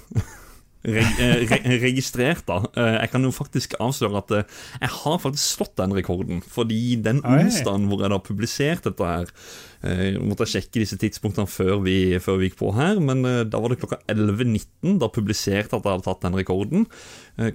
Reg 0.81 1.19
eh, 1.21 1.43
re 1.45 1.59
registrert, 1.83 2.41
da. 2.47 2.63
Eh, 2.73 2.95
jeg 3.03 3.11
kan 3.13 3.25
jo 3.25 3.31
faktisk 3.35 3.75
avsløre 3.83 4.21
at 4.23 4.31
eh, 4.33 4.61
jeg 4.81 4.93
har 4.95 5.19
faktisk 5.21 5.59
slått 5.59 5.75
den 5.77 5.93
rekorden. 5.93 6.39
Fordi 6.41 6.95
den 7.05 7.21
onsdagen 7.21 7.85
hvor 7.91 8.01
jeg 8.01 8.13
da 8.13 8.21
publiserte 8.21 8.89
dette 8.89 9.11
her 9.11 9.35
Jeg 9.81 10.21
måtte 10.21 10.45
sjekke 10.45 10.77
disse 10.77 10.97
tidspunktene 11.01 11.49
før 11.49 11.79
vi, 11.81 11.95
før 12.21 12.37
vi 12.37 12.49
gikk 12.49 12.59
på 12.59 12.69
her, 12.77 12.99
men 13.01 13.23
da 13.49 13.61
var 13.61 13.73
det 13.73 13.79
klokka 13.81 13.97
11.19 14.13 14.99
da 15.01 15.09
publiserte 15.09 15.73
at 15.73 15.81
jeg 15.81 15.95
hadde 15.95 16.05
tatt 16.05 16.21
den 16.21 16.37
rekorden. 16.37 16.85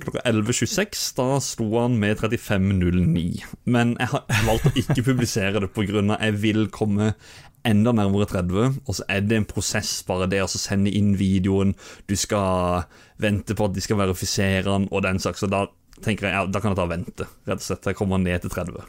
Klokka 0.03 0.25
11.26 0.27 1.05
da 1.21 1.29
slo 1.39 1.69
han 1.77 2.01
med 2.03 2.19
35.09. 2.19 3.45
Men 3.71 3.95
jeg 3.95 4.11
har 4.11 4.27
valgt 4.49 4.67
å 4.73 4.75
ikke 4.75 5.07
publisere 5.07 5.63
det 5.63 5.71
pga. 5.71 6.03
jeg 6.19 6.41
vil 6.43 6.67
komme 6.75 7.13
enda 7.67 7.93
nærmere 7.97 8.29
30, 8.31 8.81
og 8.87 8.99
så 8.99 9.07
er 9.13 9.25
det 9.27 9.41
en 9.41 9.49
prosess, 9.49 9.99
bare 10.07 10.29
det 10.31 10.43
å 10.45 10.51
sende 10.51 10.93
inn 10.95 11.15
videoen. 11.19 11.75
Du 12.07 12.17
skal 12.19 12.87
vente 13.23 13.57
på 13.57 13.69
at 13.69 13.75
de 13.77 13.85
skal 13.85 14.01
verifisere 14.01 14.67
den, 14.69 14.89
og 14.91 15.05
den 15.07 15.21
slags. 15.23 15.43
Så 15.43 15.51
da 15.51 15.67
tenker 16.05 16.29
jeg 16.29 16.37
ja, 16.37 16.45
da 16.47 16.63
kan 16.63 16.73
jeg 16.73 16.81
ta 16.81 16.87
og 16.87 16.95
vente, 16.95 17.29
rett 17.49 17.63
og 17.63 17.67
slett. 17.67 17.91
Jeg 17.91 17.99
kommer 17.99 18.23
ned 18.23 18.45
til 18.45 18.55
30. 18.55 18.87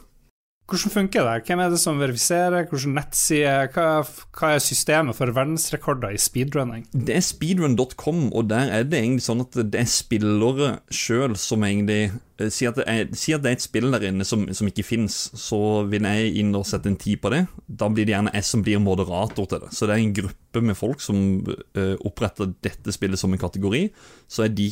Hvordan 0.68 0.92
funker 0.92 1.24
det? 1.24 1.46
Hvem 1.48 1.62
er 1.64 1.70
det 1.72 1.78
som 1.80 2.00
verifiserer? 2.00 2.66
Hvilken 2.68 2.92
nettside? 2.98 3.52
Hva, 3.72 4.02
hva, 4.36 4.50
er 4.52 4.60
systemet 4.60 5.16
for 5.16 5.32
verdensrekorder 5.32 6.12
i 6.12 6.20
speedrunning? 6.20 6.84
Det 6.92 7.16
er 7.16 7.24
speedrun.com, 7.24 8.26
og 8.36 8.50
der 8.50 8.74
er 8.76 8.84
det 8.84 9.00
egentlig 9.00 9.24
sånn 9.24 9.46
at 9.46 9.56
det 9.56 9.80
er 9.80 9.88
spillere 9.88 10.74
sjøl 10.92 11.38
som 11.40 11.64
egentlig 11.64 12.10
Si 12.38 12.60
sier 12.60 12.70
at, 12.70 12.84
er, 12.86 13.08
si 13.18 13.32
at, 13.34 13.42
det 13.42 13.50
er, 13.50 13.56
et 13.56 13.64
spill 13.64 13.88
der 13.90 14.04
inne 14.12 14.22
som, 14.22 14.44
som 14.54 14.68
ikke 14.70 14.84
fins, 14.86 15.16
så 15.34 15.58
vil 15.90 16.04
jeg 16.06 16.36
inn 16.38 16.52
og 16.54 16.68
sette 16.70 16.86
en 16.86 16.98
tid 17.00 17.18
på 17.18 17.32
det. 17.34 17.40
Da 17.66 17.88
blir 17.90 18.06
det 18.06 18.14
gjerne 18.14 18.30
jeg 18.36 18.46
som 18.46 18.62
blir 18.62 18.78
moderator 18.78 19.48
til 19.50 19.64
det. 19.64 19.72
Så 19.74 19.88
det 19.88 19.96
er 19.96 20.04
en 20.04 20.14
gruppe 20.14 20.62
med 20.62 20.78
folk 20.78 21.02
som 21.02 21.18
uh, 21.42 21.96
oppretter 22.06 22.52
dette 22.62 22.94
spillet 22.94 23.18
som 23.18 23.34
en 23.34 23.42
kategori. 23.42 23.88
Så 24.30 24.46
er 24.46 24.54
de 24.54 24.68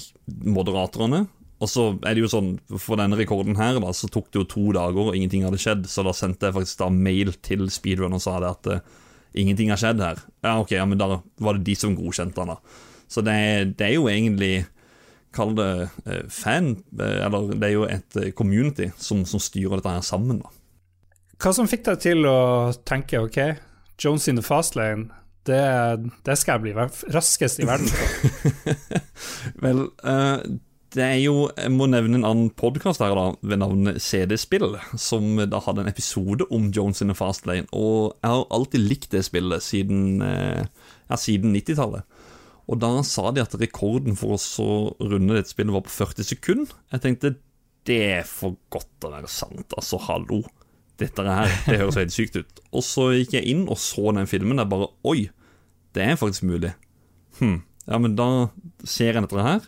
moderatorene 0.47 1.25
og 1.57 1.71
så 1.73 1.87
er 2.05 2.17
det 2.17 2.25
jo 2.25 2.31
sånn, 2.31 2.51
For 2.77 3.01
denne 3.01 3.17
rekorden 3.17 3.57
her 3.57 3.79
da, 3.81 3.93
så 3.97 4.11
tok 4.13 4.29
det 4.29 4.43
jo 4.43 4.49
to 4.51 4.65
dager, 4.77 5.09
og 5.09 5.17
ingenting 5.17 5.47
hadde 5.47 5.61
skjedd. 5.61 5.87
Så 5.89 6.05
da 6.05 6.13
sendte 6.17 6.51
jeg 6.51 6.57
faktisk 6.59 6.83
da 6.83 6.91
mail 6.93 7.33
til 7.45 7.67
Speedrun 7.73 8.17
og 8.17 8.23
sa 8.25 8.37
det 8.43 8.53
at 8.53 8.71
uh, 8.75 8.97
ingenting 9.37 9.73
har 9.73 9.81
skjedd 9.81 10.03
her. 10.05 10.21
Ja, 10.45 10.59
ok, 10.61 10.75
ja, 10.77 10.85
men 10.89 11.01
da 11.01 11.23
var 11.41 11.57
det 11.57 11.65
de 11.69 11.77
som 11.79 11.97
godkjente 11.97 12.37
den, 12.43 12.53
da. 12.53 12.83
Så 13.09 13.23
det, 13.25 13.37
det 13.79 13.89
er 13.89 13.95
jo 13.97 14.09
egentlig 14.11 14.67
Kall 15.37 15.53
det 15.57 15.71
uh, 16.07 16.21
fan, 16.33 16.75
uh, 16.97 17.19
eller 17.27 17.51
det 17.57 17.69
er 17.69 17.75
jo 17.75 17.89
et 17.89 18.21
community 18.37 18.87
som, 18.97 19.25
som, 19.29 19.41
styrer 19.43 19.81
dette 19.81 19.97
her 19.97 20.05
sammen. 20.05 20.41
da. 20.45 20.53
Hva 21.43 21.53
som 21.53 21.69
fikk 21.69 21.85
deg 21.89 22.01
til 22.05 22.29
å 22.29 22.39
tenke 22.89 23.21
ok, 23.21 23.41
Jones 24.01 24.29
in 24.29 24.41
the 24.41 24.45
fast 24.45 24.77
lane, 24.77 25.11
det, 25.47 25.61
det 26.25 26.37
skal 26.41 26.57
jeg 26.57 26.65
bli 26.65 27.13
raskest 27.15 27.61
i 27.61 27.69
verden 27.69 27.91
på? 27.93 28.77
Vel, 29.65 29.85
uh, 30.05 30.41
det 30.95 31.03
er 31.03 31.19
jo, 31.19 31.49
Jeg 31.57 31.73
må 31.75 31.89
nevne 31.91 32.21
en 32.21 32.27
annen 32.27 32.51
podkast 32.55 33.03
her 33.03 33.15
da, 33.17 33.27
ved 33.43 33.61
navn 33.61 33.97
CD-spill, 34.01 34.77
som 35.01 35.41
da 35.51 35.61
hadde 35.65 35.83
en 35.85 35.91
episode 35.91 36.47
om 36.55 36.71
Jones 36.75 37.03
in 37.03 37.11
the 37.11 37.17
Fast 37.17 37.47
Lane. 37.49 37.67
Og 37.73 38.15
jeg 38.23 38.31
har 38.31 38.47
alltid 38.55 38.85
likt 38.85 39.11
det 39.15 39.25
spillet 39.27 39.65
siden, 39.65 40.23
eh, 40.23 40.67
ja, 41.11 41.19
siden 41.19 41.57
90-tallet. 41.57 42.07
Og 42.67 42.81
da 42.83 42.91
sa 43.07 43.31
de 43.31 43.43
at 43.43 43.55
rekorden 43.61 44.19
for 44.19 44.37
å 44.37 44.71
runde 45.03 45.37
dette 45.37 45.53
spillet 45.53 45.75
var 45.75 45.85
på 45.87 45.95
40 45.95 46.31
sekunder. 46.31 46.79
Jeg 46.95 47.05
tenkte 47.05 47.37
det 47.87 48.01
er 48.19 48.25
for 48.27 48.57
godt 48.75 48.89
til 48.99 49.11
å 49.11 49.15
være 49.15 49.31
sant, 49.31 49.75
altså, 49.79 50.01
hallo. 50.09 50.43
Dette 50.99 51.23
her, 51.23 51.53
det 51.69 51.79
høres 51.83 51.99
helt 52.01 52.15
sykt 52.15 52.39
ut. 52.41 52.61
Og 52.73 52.83
så 52.83 53.11
gikk 53.15 53.37
jeg 53.37 53.47
inn 53.53 53.67
og 53.69 53.79
så 53.79 54.11
den 54.17 54.29
filmen. 54.31 54.59
Jeg 54.63 54.71
bare 54.73 54.91
Oi, 55.07 55.29
det 55.95 56.07
er 56.07 56.19
faktisk 56.19 56.47
mulig. 56.49 56.73
Hm. 57.39 57.61
Ja, 57.87 58.01
men 58.03 58.17
da 58.19 58.49
ser 58.83 59.13
jeg 59.13 59.27
dette 59.27 59.45
her. 59.47 59.67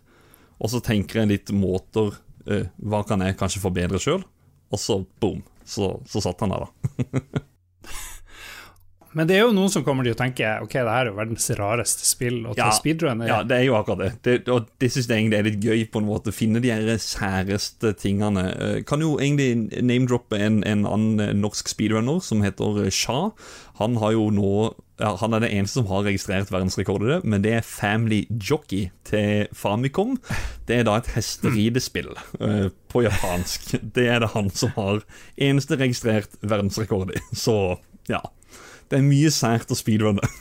Og 0.59 0.73
så 0.73 0.81
tenker 0.85 1.23
jeg 1.23 1.33
litt 1.33 1.53
måter 1.55 2.17
eh, 2.51 2.67
Hva 2.83 3.05
kan 3.07 3.23
jeg 3.25 3.39
kanskje 3.39 3.63
forbedre 3.63 4.01
sjøl? 4.03 4.25
Og 4.69 4.81
så 4.83 5.01
boom, 5.23 5.45
så, 5.65 5.95
så 6.09 6.21
satt 6.25 6.43
han 6.45 6.53
der, 6.53 6.67
da. 6.67 7.45
Men 9.17 9.25
det 9.27 9.39
er 9.39 9.47
jo 9.47 9.55
noen 9.57 9.71
som 9.73 9.83
kommer 9.87 10.05
til 10.05 10.13
å 10.13 10.19
tenke 10.19 10.47
Ok, 10.63 10.75
det 10.77 10.93
her 10.93 11.07
er 11.07 11.11
jo 11.11 11.17
verdens 11.17 11.49
rareste 11.57 12.05
spill 12.07 12.43
å 12.45 12.53
ta 12.53 12.67
Ja, 12.69 12.75
speedrun. 12.77 13.23
Ja, 13.27 13.39
det 13.47 13.57
er 13.57 13.65
jo 13.65 13.77
akkurat 13.79 14.03
det. 14.03 14.11
det 14.27 14.53
og 14.53 14.69
det 14.79 14.91
syns 14.93 15.09
jeg 15.09 15.23
egentlig 15.23 15.39
er 15.39 15.47
litt 15.49 15.65
gøy, 15.65 15.85
på 15.91 16.03
en 16.03 16.09
måte. 16.11 16.35
Finne 16.35 16.61
de 16.63 16.71
her 16.71 16.91
særeste 17.03 17.95
tingene. 17.99 18.45
Eh, 18.53 18.77
Kan 18.89 19.03
jo 19.03 19.15
egentlig 19.17 19.81
name-droppe 19.81 20.39
en, 20.45 20.61
en 20.69 20.85
annen 20.87 21.41
norsk 21.41 21.73
speedrunner 21.73 22.21
som 22.25 22.45
heter 22.45 22.85
eh, 22.85 22.93
Shah. 22.95 23.33
Han 23.81 23.97
har 24.03 24.15
jo 24.19 24.29
nå 24.35 24.53
ja, 24.99 25.17
Han 25.21 25.35
er 25.35 25.45
det 25.45 25.53
eneste 25.55 25.81
som 25.81 25.91
har 25.93 26.07
registrert 26.09 26.51
verdensrekord 26.53 27.05
i 27.07 27.13
det, 27.13 27.19
men 27.25 27.45
det 27.45 27.53
er 27.59 27.67
Family 27.67 28.25
Jockey 28.31 28.89
til 29.07 29.47
Famicom. 29.55 30.17
Det 30.67 30.81
er 30.81 30.89
da 30.89 30.97
et 30.99 31.13
hesteridespill 31.15 32.11
uh, 32.43 32.69
på 32.91 33.05
japansk. 33.07 33.77
Det 33.83 34.09
er 34.11 34.25
det 34.25 34.33
han 34.35 34.51
som 34.51 34.75
har 34.77 35.05
eneste 35.37 35.79
registrert 35.79 36.35
verdensrekord 36.43 37.15
i. 37.15 37.23
Så 37.37 37.79
ja. 38.11 38.23
Det 38.89 38.97
er 38.97 39.05
mye 39.05 39.29
sært 39.33 39.71
å 39.71 39.77
speedrunne. 39.77 40.25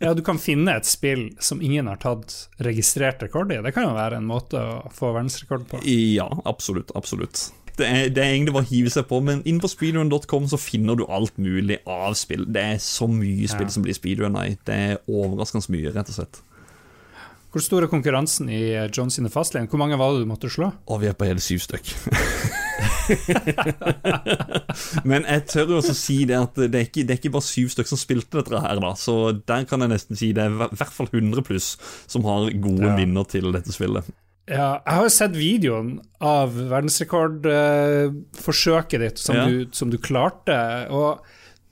Ja, 0.00 0.12
du 0.16 0.22
kan 0.24 0.38
finne 0.40 0.76
et 0.76 0.88
spill 0.88 1.28
som 1.42 1.60
ingen 1.64 1.88
har 1.90 1.98
tatt 2.00 2.32
registrert 2.62 3.22
rekord 3.24 3.52
i. 3.52 3.58
Det 3.64 3.72
kan 3.76 3.88
jo 3.88 3.96
være 3.96 4.20
en 4.20 4.28
måte 4.28 4.60
å 4.60 4.90
få 4.94 5.12
verdensrekord 5.12 5.66
på. 5.70 5.80
Ja, 5.88 6.28
absolutt. 6.48 6.92
absolutt. 6.96 7.50
Det 7.76 7.84
er, 7.86 8.08
det 8.08 8.22
er 8.24 8.30
egentlig 8.32 8.54
bare 8.56 8.64
å 8.64 8.70
hive 8.70 8.88
seg 8.92 9.04
på, 9.10 9.18
men 9.22 9.42
inn 9.44 9.58
på 9.60 9.68
speedrun.com 9.68 10.46
så 10.48 10.56
finner 10.60 10.96
du 10.96 11.04
alt 11.12 11.36
mulig 11.36 11.76
av 11.84 12.14
spill. 12.16 12.46
Det 12.48 12.62
er 12.62 12.78
så 12.80 13.04
mye 13.10 13.48
spill 13.52 13.68
Ja. 13.68 13.74
som 13.74 13.82
blir 13.84 13.94
speedrunna 13.98 14.46
i. 14.48 14.56
Det 14.64 14.74
er 14.74 14.96
overraskende 15.08 15.68
mye, 15.74 15.92
rett 15.92 16.08
og 16.08 16.14
slett. 16.16 16.40
Hvor 17.52 17.62
stor 17.64 17.82
er 17.86 17.88
konkurransen 17.88 18.48
i 18.52 18.62
John 18.92 19.08
sine 19.12 19.30
fastlane? 19.32 19.68
Hvor 19.68 19.78
mange 19.80 19.96
var 19.96 20.12
det 20.12 20.24
du 20.24 20.28
måtte 20.28 20.48
slå? 20.52 20.72
Og 20.92 21.00
vi 21.00 21.06
er 21.08 21.14
på 21.16 21.24
hele 21.28 21.40
syv 21.40 21.58
stykk. 21.64 21.92
Men 25.08 25.24
jeg 25.24 25.44
tør 25.48 25.70
jo 25.72 25.78
også 25.80 25.94
si 25.96 26.18
det 26.28 26.36
at 26.36 26.56
det 26.58 26.74
er, 26.74 26.84
ikke, 26.88 27.04
det 27.06 27.14
er 27.14 27.20
ikke 27.20 27.32
bare 27.36 27.46
syv 27.46 27.70
stykk 27.72 27.88
som 27.92 28.00
spilte 28.00 28.40
dette 28.42 28.60
her, 28.60 28.80
da. 28.82 28.90
Så 28.98 29.14
der 29.48 29.64
kan 29.68 29.80
jeg 29.84 29.92
nesten 29.94 30.18
si 30.18 30.32
det 30.36 30.42
er 30.44 30.52
i 30.52 30.68
hvert 30.76 30.92
fall 30.96 31.08
100 31.12 31.44
pluss 31.46 31.68
som 32.10 32.26
har 32.28 32.50
gode 32.60 32.90
Ja. 32.90 32.96
minner 32.98 33.24
til 33.30 33.48
dette 33.56 33.72
spillet. 33.72 34.04
Ja, 34.46 34.78
jeg 34.86 34.94
har 34.94 35.02
jo 35.08 35.10
sett 35.10 35.32
videoen 35.34 35.96
av 36.22 36.52
verdensrekordforsøket 36.70 39.00
ditt 39.02 39.18
som, 39.18 39.34
Ja. 39.36 39.46
du, 39.50 39.66
som 39.74 39.90
du 39.90 39.98
klarte, 39.98 40.54
og 40.90 41.18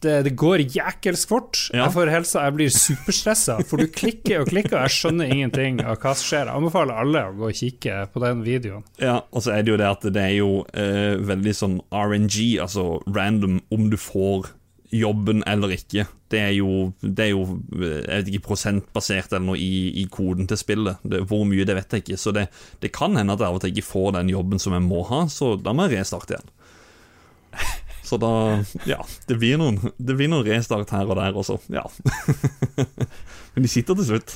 det, 0.05 0.19
det 0.27 0.35
går 0.37 0.59
jækelsk 0.69 1.29
fort. 1.31 1.57
Ja. 1.73 1.87
Jeg 1.87 1.93
får 1.95 2.11
helsa, 2.13 2.43
jeg 2.45 2.55
blir 2.59 2.69
superstressa, 2.75 3.55
for 3.65 3.77
du 3.81 3.87
klikker 3.89 4.41
og 4.43 4.49
klikker, 4.51 4.77
og 4.77 4.83
jeg 4.85 4.93
skjønner 4.99 5.31
ingenting 5.33 5.79
av 5.81 5.97
hva 6.03 6.13
som 6.19 6.27
skjer. 6.29 6.45
Jeg 6.51 6.57
anbefaler 6.61 6.95
alle 7.01 7.23
å 7.31 7.33
gå 7.39 7.47
og 7.49 7.57
kikke 7.57 7.95
på 8.13 8.21
den 8.27 8.43
videoen. 8.45 8.85
Ja, 9.01 9.23
og 9.33 9.41
så 9.47 9.55
er 9.55 9.63
det 9.65 9.73
jo 9.73 9.79
det 9.81 9.89
at 9.89 10.05
det 10.13 10.21
er 10.27 10.35
jo 10.37 10.51
eh, 10.75 11.15
veldig 11.25 11.55
sånn 11.57 11.79
RNG, 11.95 12.37
altså 12.67 12.85
random, 13.17 13.63
om 13.73 13.89
du 13.89 13.97
får 13.97 14.51
jobben 14.95 15.43
eller 15.51 15.75
ikke. 15.75 16.07
Det 16.31 16.41
er 16.41 16.53
jo, 16.57 16.93
det 17.01 17.27
er 17.27 17.31
jo 17.33 17.45
eh, 17.77 18.01
jeg 18.01 18.23
vet 18.23 18.31
ikke, 18.33 18.47
prosentbasert 18.49 19.33
eller 19.33 19.47
noe 19.51 19.61
i, 19.61 20.03
i 20.03 20.07
koden 20.13 20.49
til 20.51 20.61
spillet. 20.61 21.03
Det, 21.03 21.25
hvor 21.31 21.45
mye, 21.49 21.67
det 21.67 21.77
vet 21.79 21.97
jeg 21.97 22.05
ikke. 22.05 22.21
Så 22.21 22.35
det, 22.37 22.49
det 22.85 22.93
kan 22.95 23.17
hende 23.19 23.35
at 23.35 23.43
jeg 23.43 23.51
av 23.51 23.59
og 23.59 23.65
til 23.65 23.75
ikke 23.75 23.89
får 23.91 24.13
den 24.19 24.33
jobben 24.35 24.63
som 24.63 24.77
jeg 24.77 24.87
må 24.87 25.03
ha, 25.11 25.25
så 25.33 25.55
da 25.61 25.75
må 25.75 25.89
jeg 25.89 26.01
restarte 26.01 26.37
igjen. 26.37 26.55
Så 28.05 28.19
da 28.21 28.61
Ja, 28.85 28.99
det 29.31 29.39
blir 29.41 29.57
noen, 29.57 29.79
det 29.97 30.19
blir 30.19 30.29
noen 30.29 30.45
restart 30.45 30.91
her 30.93 31.09
og 31.09 31.17
der 31.17 31.39
også. 31.41 31.57
Ja. 31.73 31.87
Men 33.55 33.65
de 33.65 33.71
sitter 33.71 33.97
til 33.97 34.11
slutt. 34.11 34.35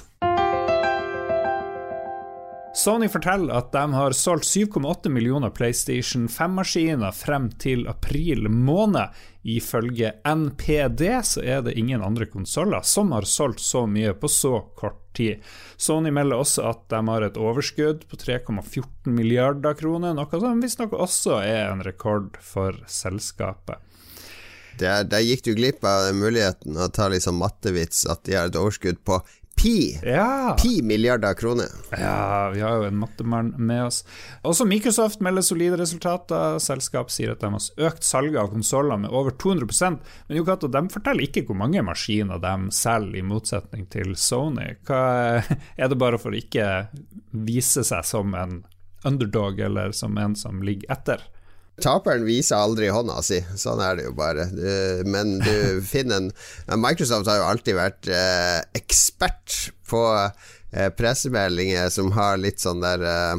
Sony 2.74 3.08
forteller 3.08 3.54
at 3.58 3.72
de 3.72 3.82
har 3.92 4.12
solgt 4.12 4.44
7,8 4.44 5.08
millioner 5.08 5.50
PlayStation 5.50 6.28
5-maskiner 6.28 7.14
frem 7.16 7.48
til 7.60 7.86
april 7.88 8.48
måned. 8.52 9.14
Ifølge 9.48 10.12
NPD 10.28 11.02
så 11.24 11.42
er 11.42 11.62
det 11.64 11.78
ingen 11.80 12.04
andre 12.04 12.28
konsoller 12.28 12.84
som 12.84 13.14
har 13.16 13.26
solgt 13.26 13.64
så 13.64 13.86
mye 13.88 14.12
på 14.14 14.28
så 14.28 14.60
kort 14.76 15.00
tid. 15.16 15.42
Sony 15.76 16.12
melder 16.14 16.44
også 16.44 16.68
at 16.68 16.84
de 16.92 17.02
har 17.08 17.26
et 17.26 17.40
overskudd 17.40 18.04
på 18.10 18.20
3,14 18.20 19.16
milliarder 19.16 19.74
kroner, 19.78 20.14
noe 20.14 20.40
som 20.44 20.62
visstnok 20.62 20.94
også 20.94 21.40
er 21.40 21.72
en 21.72 21.82
rekord 21.86 22.36
for 22.44 22.76
selskapet. 22.86 23.80
Der, 24.78 25.02
der 25.02 25.24
gikk 25.24 25.42
du 25.48 25.56
glipp 25.58 25.82
av 25.88 26.12
muligheten 26.14 26.76
å 26.78 26.86
ta 26.94 27.08
liksom 27.10 27.40
mattevits 27.40 28.04
at 28.06 28.22
de 28.28 28.36
har 28.38 28.52
et 28.52 28.58
overskudd 28.60 29.00
på 29.02 29.18
pi. 29.58 29.98
Ja. 30.02 30.56
Pi 30.62 30.82
milliarder 30.82 31.34
kroner. 31.34 31.66
Ja, 31.90 32.50
vi 32.50 32.60
har 32.60 32.76
jo 32.76 32.88
en 32.88 32.98
mattemann 32.98 33.54
med 33.56 33.84
oss. 33.84 34.04
Også 34.42 34.66
Microsoft 34.68 35.20
melder 35.24 35.42
solide 35.42 35.78
resultater. 35.80 36.58
Selskap 36.62 37.12
sier 37.12 37.34
at 37.34 37.42
de 37.42 37.50
har 37.54 37.88
økt 37.90 38.06
salget 38.06 38.40
av 38.40 38.52
konsoller 38.52 39.00
med 39.00 39.10
over 39.10 39.34
200% 39.34 39.98
Men 40.28 40.36
Jokato, 40.36 40.68
de 40.68 40.82
forteller 40.92 41.26
ikke 41.26 41.44
hvor 41.48 41.58
mange 41.58 41.82
maskiner 41.84 42.40
de 42.42 42.72
selger, 42.74 43.18
i 43.18 43.24
motsetning 43.24 43.86
til 43.90 44.14
Sony. 44.18 44.74
Hva, 44.86 45.42
er 45.80 45.90
det 45.90 45.98
bare 45.98 46.20
for 46.20 46.34
å 46.34 46.38
ikke 46.38 46.88
vise 47.32 47.84
seg 47.86 48.06
som 48.06 48.34
en 48.38 48.60
underdog, 49.06 49.60
eller 49.62 49.94
som 49.96 50.16
en 50.18 50.36
som 50.38 50.62
ligger 50.64 50.90
etter? 50.92 51.22
Taperen 51.82 52.26
viser 52.26 52.58
aldri 52.58 52.88
hånda 52.90 53.20
si, 53.22 53.38
sånn 53.58 53.82
er 53.84 53.98
det 53.98 54.08
jo 54.08 54.14
bare. 54.18 54.48
Du, 54.50 55.04
men 55.10 55.38
du 55.42 55.80
finner 55.92 56.28
en 56.28 56.82
Microsoft 56.82 57.30
har 57.30 57.40
jo 57.40 57.48
alltid 57.52 57.78
vært 57.78 58.10
eh, 58.10 58.58
ekspert 58.78 59.70
på 59.88 60.02
eh, 60.18 60.90
pressemeldinger 60.98 61.90
som 61.94 62.12
har 62.16 62.40
litt 62.40 62.62
sånn 62.62 62.82
der 62.84 63.04
eh, 63.06 63.36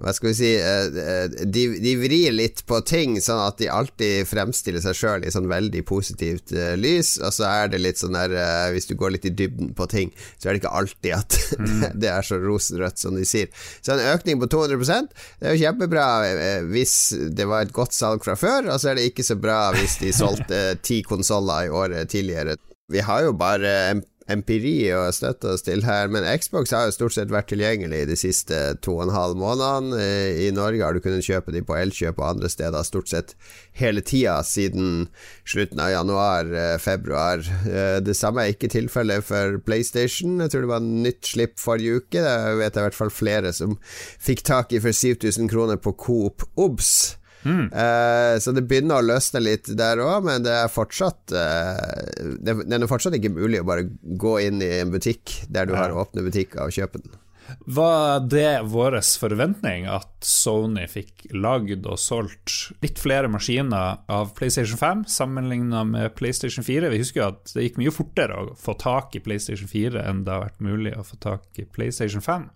hva 0.00 0.12
skal 0.16 0.30
vi 0.30 0.36
si 0.38 0.50
eh, 0.56 1.26
de, 1.44 1.64
de 1.82 1.92
vrir 2.00 2.32
litt 2.32 2.62
på 2.68 2.80
ting, 2.88 3.18
sånn 3.20 3.40
at 3.44 3.58
de 3.60 3.68
alltid 3.72 4.28
fremstiller 4.28 4.80
seg 4.84 4.96
sjøl 4.96 5.26
i 5.26 5.32
sånn 5.32 5.50
veldig 5.50 5.82
positivt 5.88 6.54
eh, 6.56 6.72
lys. 6.80 7.16
Og 7.20 7.34
så 7.36 7.46
er 7.48 7.72
det 7.72 7.82
litt 7.82 8.00
sånn 8.00 8.16
der 8.16 8.32
eh, 8.32 8.70
Hvis 8.74 8.88
du 8.88 8.94
går 8.98 9.14
litt 9.16 9.28
i 9.28 9.34
dybden 9.36 9.74
på 9.76 9.88
ting, 9.92 10.14
så 10.38 10.48
er 10.48 10.56
det 10.56 10.62
ikke 10.62 10.74
alltid 10.80 11.16
at 11.18 11.38
det 12.02 12.12
er 12.12 12.26
så 12.26 12.40
rosenrødt 12.40 13.02
som 13.02 13.18
de 13.18 13.26
sier. 13.28 13.52
Så 13.84 13.94
en 13.94 14.04
økning 14.14 14.40
på 14.40 14.48
200% 14.50 15.12
Det 15.12 15.50
er 15.50 15.56
jo 15.56 15.64
kjempebra 15.66 16.06
eh, 16.30 16.64
hvis 16.70 16.96
det 17.36 17.48
var 17.50 17.66
et 17.66 17.76
godt 17.76 17.96
salg 17.96 18.24
fra 18.24 18.38
før, 18.40 18.70
og 18.72 18.80
så 18.80 18.92
er 18.92 19.00
det 19.00 19.10
ikke 19.10 19.26
så 19.26 19.36
bra 19.40 19.60
hvis 19.76 19.98
de 20.00 20.14
solgte 20.16 20.62
ti 20.86 21.02
konsoller 21.06 21.68
i 21.68 21.74
året 21.74 22.08
tidligere. 22.12 22.56
Vi 22.90 23.04
har 23.04 23.26
jo 23.28 23.36
bare 23.36 23.74
en 23.90 24.00
empiri 24.30 24.90
å 24.94 25.08
støtte 25.14 25.54
oss 25.54 25.64
til 25.66 25.84
her, 25.86 26.08
men 26.12 26.26
Xbox 26.38 26.72
har 26.74 26.86
jo 26.88 26.94
stort 26.94 27.16
sett 27.16 27.32
vært 27.32 27.50
tilgjengelig 27.52 28.04
de 28.10 28.16
siste 28.18 28.58
to 28.84 28.96
og 28.96 29.06
en 29.06 29.14
halv 29.14 29.38
månedene. 29.40 29.98
Eh, 30.00 30.46
I 30.46 30.50
Norge 30.54 30.82
har 30.84 30.96
du 30.96 31.02
kunnet 31.04 31.26
kjøpe 31.26 31.54
de 31.54 31.62
på 31.66 31.76
Elkjøp 31.78 32.20
og 32.20 32.28
andre 32.28 32.50
steder 32.52 32.86
stort 32.86 33.10
sett 33.12 33.34
hele 33.80 34.02
tida 34.06 34.38
siden 34.46 35.08
slutten 35.48 35.80
av 35.82 35.92
januar, 35.94 36.50
eh. 36.54 36.76
Eh, 36.80 38.00
Det 38.00 38.16
samme 38.16 38.44
er 38.44 38.54
ikke 38.54 38.70
tilfellet 38.72 39.24
for 39.24 39.58
PlayStation. 39.58 40.40
Jeg 40.40 40.50
tror 40.50 40.66
det 40.66 40.74
var 40.74 40.80
nytt 40.80 41.22
slipp 41.26 41.58
forrige 41.58 42.00
uke. 42.00 42.20
Det 42.22 42.58
vet 42.58 42.74
jeg 42.74 42.80
i 42.80 42.88
hvert 42.88 42.94
fall 42.98 43.10
flere 43.10 43.52
som 43.52 43.78
fikk 44.18 44.42
tak 44.42 44.72
i 44.72 44.80
for 44.80 44.92
7000 44.92 45.48
kroner 45.50 45.76
på 45.76 45.92
Coop 45.96 46.46
Obs. 46.56 47.19
Eh, 47.46 48.34
så 48.42 48.52
det 48.52 48.66
begynner 48.68 49.00
å 49.00 49.06
løsne 49.06 49.40
litt 49.42 49.70
der 49.78 50.02
òg, 50.04 50.26
men 50.28 50.44
det 50.44 50.52
er 50.52 50.72
fortsatt 50.72 51.32
eh, 51.32 52.36
Det 52.36 52.58
det 52.68 52.76
er 52.76 52.90
fortsatt 52.90 53.16
ikke 53.16 53.32
mulig 53.32 53.62
å 53.62 53.68
bare 53.68 53.88
gå 54.20 54.36
inn 54.44 54.60
i 54.64 54.70
en 54.82 54.92
butikk 54.92 55.40
der 55.48 55.68
du 55.68 55.76
har 55.78 55.94
åpne 55.96 56.26
butikker 56.26 56.66
og 56.66 56.76
kjøpe 56.76 57.02
den. 57.02 57.18
Var 57.66 58.20
det 58.30 58.62
vår 58.70 58.98
forventning 59.20 59.86
at 59.90 60.10
Sony 60.26 60.84
fikk 60.90 61.26
lagd 61.34 61.86
og 61.88 61.98
solgt 62.00 62.76
litt 62.84 63.00
flere 63.00 63.30
maskiner 63.32 64.04
av 64.10 64.34
PlayStation 64.38 64.78
5 64.78 65.04
sammenligna 65.10 65.82
med 65.88 66.14
PlayStation 66.18 66.66
4? 66.66 66.92
Vi 66.92 67.02
husker 67.02 67.22
jo 67.22 67.28
at 67.32 67.54
det 67.54 67.66
gikk 67.66 67.80
mye 67.82 67.94
fortere 67.94 68.38
å 68.38 68.54
få 68.58 68.76
tak 68.80 69.16
i 69.18 69.24
PlayStation 69.24 69.70
4 69.70 70.04
enn 70.06 70.24
det 70.26 70.34
har 70.34 70.46
vært 70.46 70.64
mulig 70.64 70.94
å 70.94 71.06
få 71.06 71.18
tak 71.22 71.60
i 71.60 71.66
PlayStation 71.66 72.24
5. 72.24 72.48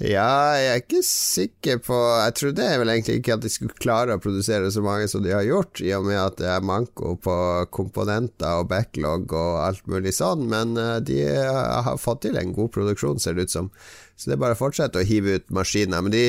Ja, 0.00 0.56
jeg 0.56 0.68
er 0.70 0.80
ikke 0.80 1.02
sikker 1.04 1.80
på 1.84 1.96
Jeg 2.24 2.34
trodde 2.38 2.68
vel 2.80 2.90
egentlig 2.90 3.18
ikke 3.20 3.36
at 3.36 3.44
de 3.44 3.50
skulle 3.52 3.76
klare 3.76 4.16
å 4.16 4.22
produsere 4.22 4.70
så 4.72 4.82
mange 4.82 5.06
som 5.10 5.22
de 5.22 5.34
har 5.34 5.44
gjort, 5.46 5.82
i 5.84 5.92
og 5.94 6.08
med 6.08 6.18
at 6.18 6.40
det 6.40 6.48
er 6.50 6.64
manko 6.64 7.14
på 7.22 7.36
komponenter 7.74 8.62
og 8.62 8.70
backlog 8.72 9.30
og 9.36 9.60
alt 9.62 9.86
mulig 9.92 10.14
sånn, 10.16 10.48
men 10.50 10.74
eh, 10.80 10.98
de 11.04 11.20
har 11.36 12.00
fått 12.00 12.24
til 12.26 12.40
en 12.40 12.56
god 12.56 12.72
produksjon, 12.74 13.20
ser 13.22 13.36
det 13.36 13.46
ut 13.46 13.54
som. 13.54 13.70
Så 14.16 14.30
det 14.30 14.38
er 14.38 14.42
bare 14.42 14.56
å 14.56 14.62
fortsette 14.64 15.02
å 15.02 15.06
hive 15.06 15.38
ut 15.38 15.54
maskiner. 15.54 16.02
Men 16.02 16.14
de 16.14 16.26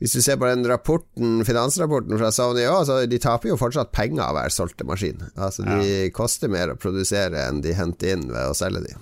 hvis 0.00 0.14
du 0.16 0.22
ser 0.24 0.38
på 0.40 0.48
den 0.48 0.64
rapporten, 0.64 1.42
finansrapporten 1.44 2.16
fra 2.16 2.30
Sony 2.32 2.64
òg, 2.64 2.86
så 2.88 3.02
de 3.04 3.18
taper 3.20 3.50
jo 3.50 3.58
fortsatt 3.60 3.92
penger 3.92 4.22
av 4.24 4.38
hver 4.38 4.54
solgte 4.54 4.86
maskin. 4.88 5.20
Altså 5.36 5.66
De 5.66 6.08
koster 6.16 6.48
mer 6.48 6.72
å 6.72 6.78
produsere 6.80 7.42
enn 7.50 7.60
de 7.60 7.76
henter 7.76 8.14
inn 8.14 8.30
ved 8.32 8.48
å 8.48 8.56
selge 8.56 8.86
de. 8.86 8.94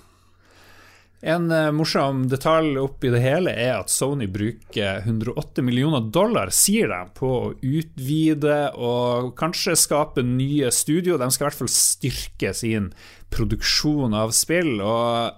En 1.21 1.51
eh, 1.51 1.71
morsom 1.75 2.23
detalj 2.31 2.77
oppi 2.79 3.09
det 3.11 3.19
hele 3.19 3.51
er 3.51 3.73
at 3.81 3.91
Sony 3.91 4.29
bruker 4.31 5.01
108 5.03 5.63
millioner 5.67 6.05
dollar, 6.15 6.51
sier 6.55 6.87
de, 6.93 7.01
på 7.17 7.31
å 7.35 7.51
utvide 7.59 8.59
og 8.79 9.33
kanskje 9.39 9.75
skape 9.79 10.23
nye 10.23 10.71
studio. 10.71 11.17
De 11.19 11.27
skal 11.27 11.45
i 11.45 11.49
hvert 11.49 11.59
fall 11.59 11.73
styrke 11.73 12.53
sin 12.55 12.93
produksjon 13.35 14.15
av 14.15 14.31
spill. 14.37 14.79
og 14.79 15.35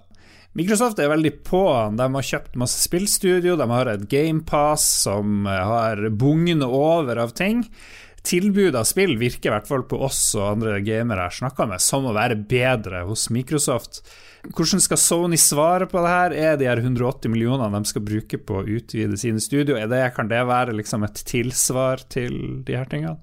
Microsoft 0.54 1.00
er 1.00 1.10
veldig 1.10 1.34
på. 1.48 1.64
De 1.98 2.06
har 2.14 2.30
kjøpt 2.30 2.60
masse 2.60 2.78
spillstudio, 2.84 3.56
de 3.56 3.68
har 3.72 3.90
et 3.90 4.06
GamePass 4.06 4.86
som 5.08 5.48
har 5.48 6.06
bugnet 6.14 6.62
over 6.68 7.18
av 7.24 7.34
ting. 7.34 7.64
Tilbudet 8.22 8.78
av 8.78 8.86
spill 8.86 9.16
virker 9.18 9.50
i 9.50 9.54
hvert 9.56 9.66
fall 9.66 9.82
på 9.88 9.98
oss 10.06 10.20
og 10.38 10.44
andre 10.52 10.76
gamere 10.86 11.24
jeg 11.26 11.40
snakka 11.40 11.66
med, 11.72 11.82
som 11.82 12.06
å 12.06 12.14
være 12.14 12.38
bedre 12.38 13.02
hos 13.08 13.26
Microsoft. 13.34 14.04
Hvordan 14.42 14.82
skal 14.82 14.98
Sony 14.98 15.38
svare 15.38 15.86
på 15.86 16.00
det 16.02 16.10
her? 16.10 16.32
Er 16.34 16.56
de 16.58 16.66
her 16.66 16.80
180 16.82 17.30
millionene 17.30 17.78
de 17.78 17.90
skal 17.90 18.02
bruke 18.02 18.40
på 18.42 18.58
å 18.58 18.64
utvide 18.66 19.18
sine 19.20 19.42
studio, 19.42 19.76
det, 19.78 20.00
kan 20.16 20.30
det 20.30 20.40
være 20.48 20.74
liksom 20.74 21.06
et 21.06 21.22
tilsvar 21.28 22.02
til 22.10 22.64
de 22.66 22.74
her 22.74 22.90
tingene? 22.90 23.20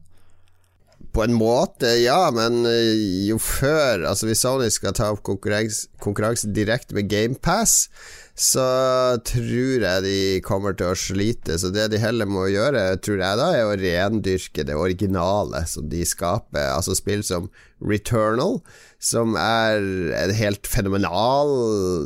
På 1.11 1.25
en 1.25 1.33
måte, 1.35 1.89
ja, 2.03 2.29
men 2.35 2.61
eh, 2.69 3.25
jo 3.25 3.39
før 3.41 4.03
Altså 4.11 4.27
Hvis 4.27 4.43
Sony 4.43 4.67
skal 4.69 4.93
ta 4.93 5.07
opp 5.09 5.23
konkurranse, 5.25 5.87
konkurranse 6.03 6.51
direkte 6.53 6.93
med 6.93 7.09
GamePass, 7.09 7.87
så 8.39 8.65
tror 9.27 9.83
jeg 9.83 10.03
de 10.05 10.19
kommer 10.45 10.75
til 10.77 10.93
å 10.93 10.97
slite. 10.97 11.57
Så 11.59 11.73
det 11.75 11.89
de 11.91 11.99
heller 11.99 12.29
må 12.29 12.45
gjøre, 12.47 12.95
tror 13.03 13.19
jeg 13.19 13.39
da, 13.41 13.47
er 13.51 13.67
å 13.67 13.75
rendyrke 13.75 14.63
det 14.63 14.77
originale 14.79 15.65
som 15.67 15.89
de 15.91 16.05
skaper. 16.07 16.69
Altså 16.71 16.95
spill 16.95 17.25
som 17.27 17.49
Returnal, 17.83 18.61
som 18.99 19.35
er 19.39 19.83
en 20.21 20.33
helt 20.35 20.67
fenomenal 20.67 21.51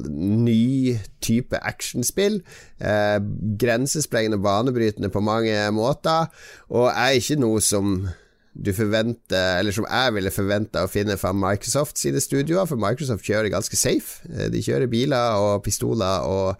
ny 0.09 0.97
type 1.21 1.57
actionspill. 1.61 2.41
Eh, 2.81 3.19
grensesprengende, 3.61 4.41
banebrytende 4.41 5.13
på 5.13 5.21
mange 5.21 5.57
måter, 5.73 6.33
og 6.73 6.89
er 6.89 7.19
ikke 7.21 7.41
noe 7.41 7.61
som 7.61 8.07
du 8.53 8.69
forventer, 8.75 9.59
eller 9.59 9.73
som 9.73 9.87
jeg 9.89 10.13
ville 10.15 10.33
forventa 10.33 10.85
å 10.85 10.91
finne 10.91 11.17
fra 11.17 11.33
Microsoft 11.33 11.97
sine 11.97 12.21
studioer, 12.21 12.67
for 12.69 12.81
Microsoft 12.81 13.25
kjører 13.25 13.49
ganske 13.53 13.77
safe. 13.79 14.21
Eh, 14.29 14.49
de 14.53 14.61
kjører 14.63 14.91
biler 14.91 15.41
og 15.41 15.63
pistoler 15.65 16.27
og 16.29 16.59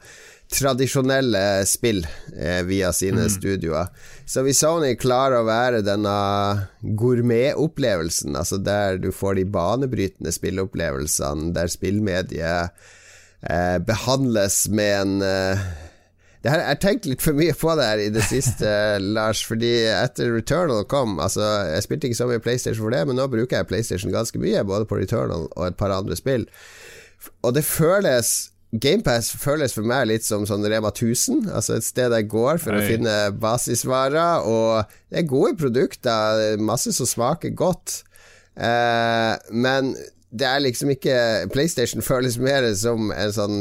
tradisjonelle 0.53 1.63
spill 1.69 2.03
eh, 2.37 2.61
via 2.67 2.91
sine 2.93 3.27
mm. 3.27 3.31
studioer. 3.35 3.93
Så 4.25 4.43
hvis 4.45 4.61
Sony 4.63 4.93
klarer 4.99 5.41
å 5.41 5.47
være 5.47 5.83
denne 5.85 6.15
gourmetopplevelsen, 6.81 8.35
altså 8.37 8.59
der 8.61 8.99
du 9.01 9.11
får 9.15 9.39
de 9.39 9.47
banebrytende 9.53 10.33
spillopplevelsene, 10.33 11.51
der 11.55 11.71
spillmediet 11.71 12.85
eh, 13.41 13.77
behandles 13.85 14.65
med 14.73 14.93
en 14.99 15.25
eh, 15.27 15.65
det 16.43 16.51
her, 16.51 16.59
jeg 16.59 16.67
har 16.73 16.79
tenkt 16.83 17.05
litt 17.07 17.23
for 17.23 17.37
mye 17.37 17.53
på 17.55 17.73
det 17.79 17.85
her 17.87 18.01
i 18.03 18.09
det 18.11 18.23
siste, 18.27 18.69
Lars. 19.15 19.43
Fordi 19.47 19.71
etter 19.87 20.33
Returnal 20.35 20.83
kom 20.91 21.15
Altså, 21.23 21.43
jeg 21.71 21.85
spilte 21.85 22.09
ikke 22.09 22.19
så 22.19 22.27
mye 22.27 22.43
PlayStation 22.43 22.83
for 22.83 22.91
det, 22.91 23.03
men 23.07 23.15
nå 23.19 23.29
bruker 23.31 23.61
jeg 23.61 23.69
PlayStation 23.69 24.11
ganske 24.11 24.41
mye, 24.43 24.65
både 24.67 24.87
på 24.89 24.99
Returnal 24.99 25.47
og 25.47 25.67
et 25.69 25.79
par 25.79 25.93
andre 25.95 26.17
spill. 26.19 26.43
Og 27.47 27.55
det 27.55 27.63
føles 27.63 28.33
GamePass 28.73 29.29
føles 29.37 29.75
for 29.75 29.85
meg 29.85 30.07
litt 30.09 30.25
som 30.25 30.47
sånn 30.49 30.65
Rema 30.65 30.89
1000, 30.89 31.45
altså 31.53 31.75
et 31.77 31.85
sted 31.85 32.13
jeg 32.17 32.25
går 32.31 32.57
for 32.63 32.73
Hei. 32.73 32.79
å 32.81 32.89
finne 32.89 33.17
basisvarer. 33.37 34.47
Og 34.49 34.95
det 35.13 35.21
er 35.21 35.29
gode 35.29 35.53
produkter, 35.61 36.57
masse 36.57 36.91
som 36.97 37.09
smaker 37.09 37.53
godt. 37.53 38.01
Eh, 38.57 39.33
men 39.53 39.93
det 40.33 40.49
er 40.49 40.63
liksom 40.65 40.89
ikke 40.89 41.17
PlayStation 41.53 42.01
føles 42.01 42.39
mer 42.41 42.65
som 42.77 43.13
en 43.13 43.35
sånn 43.35 43.59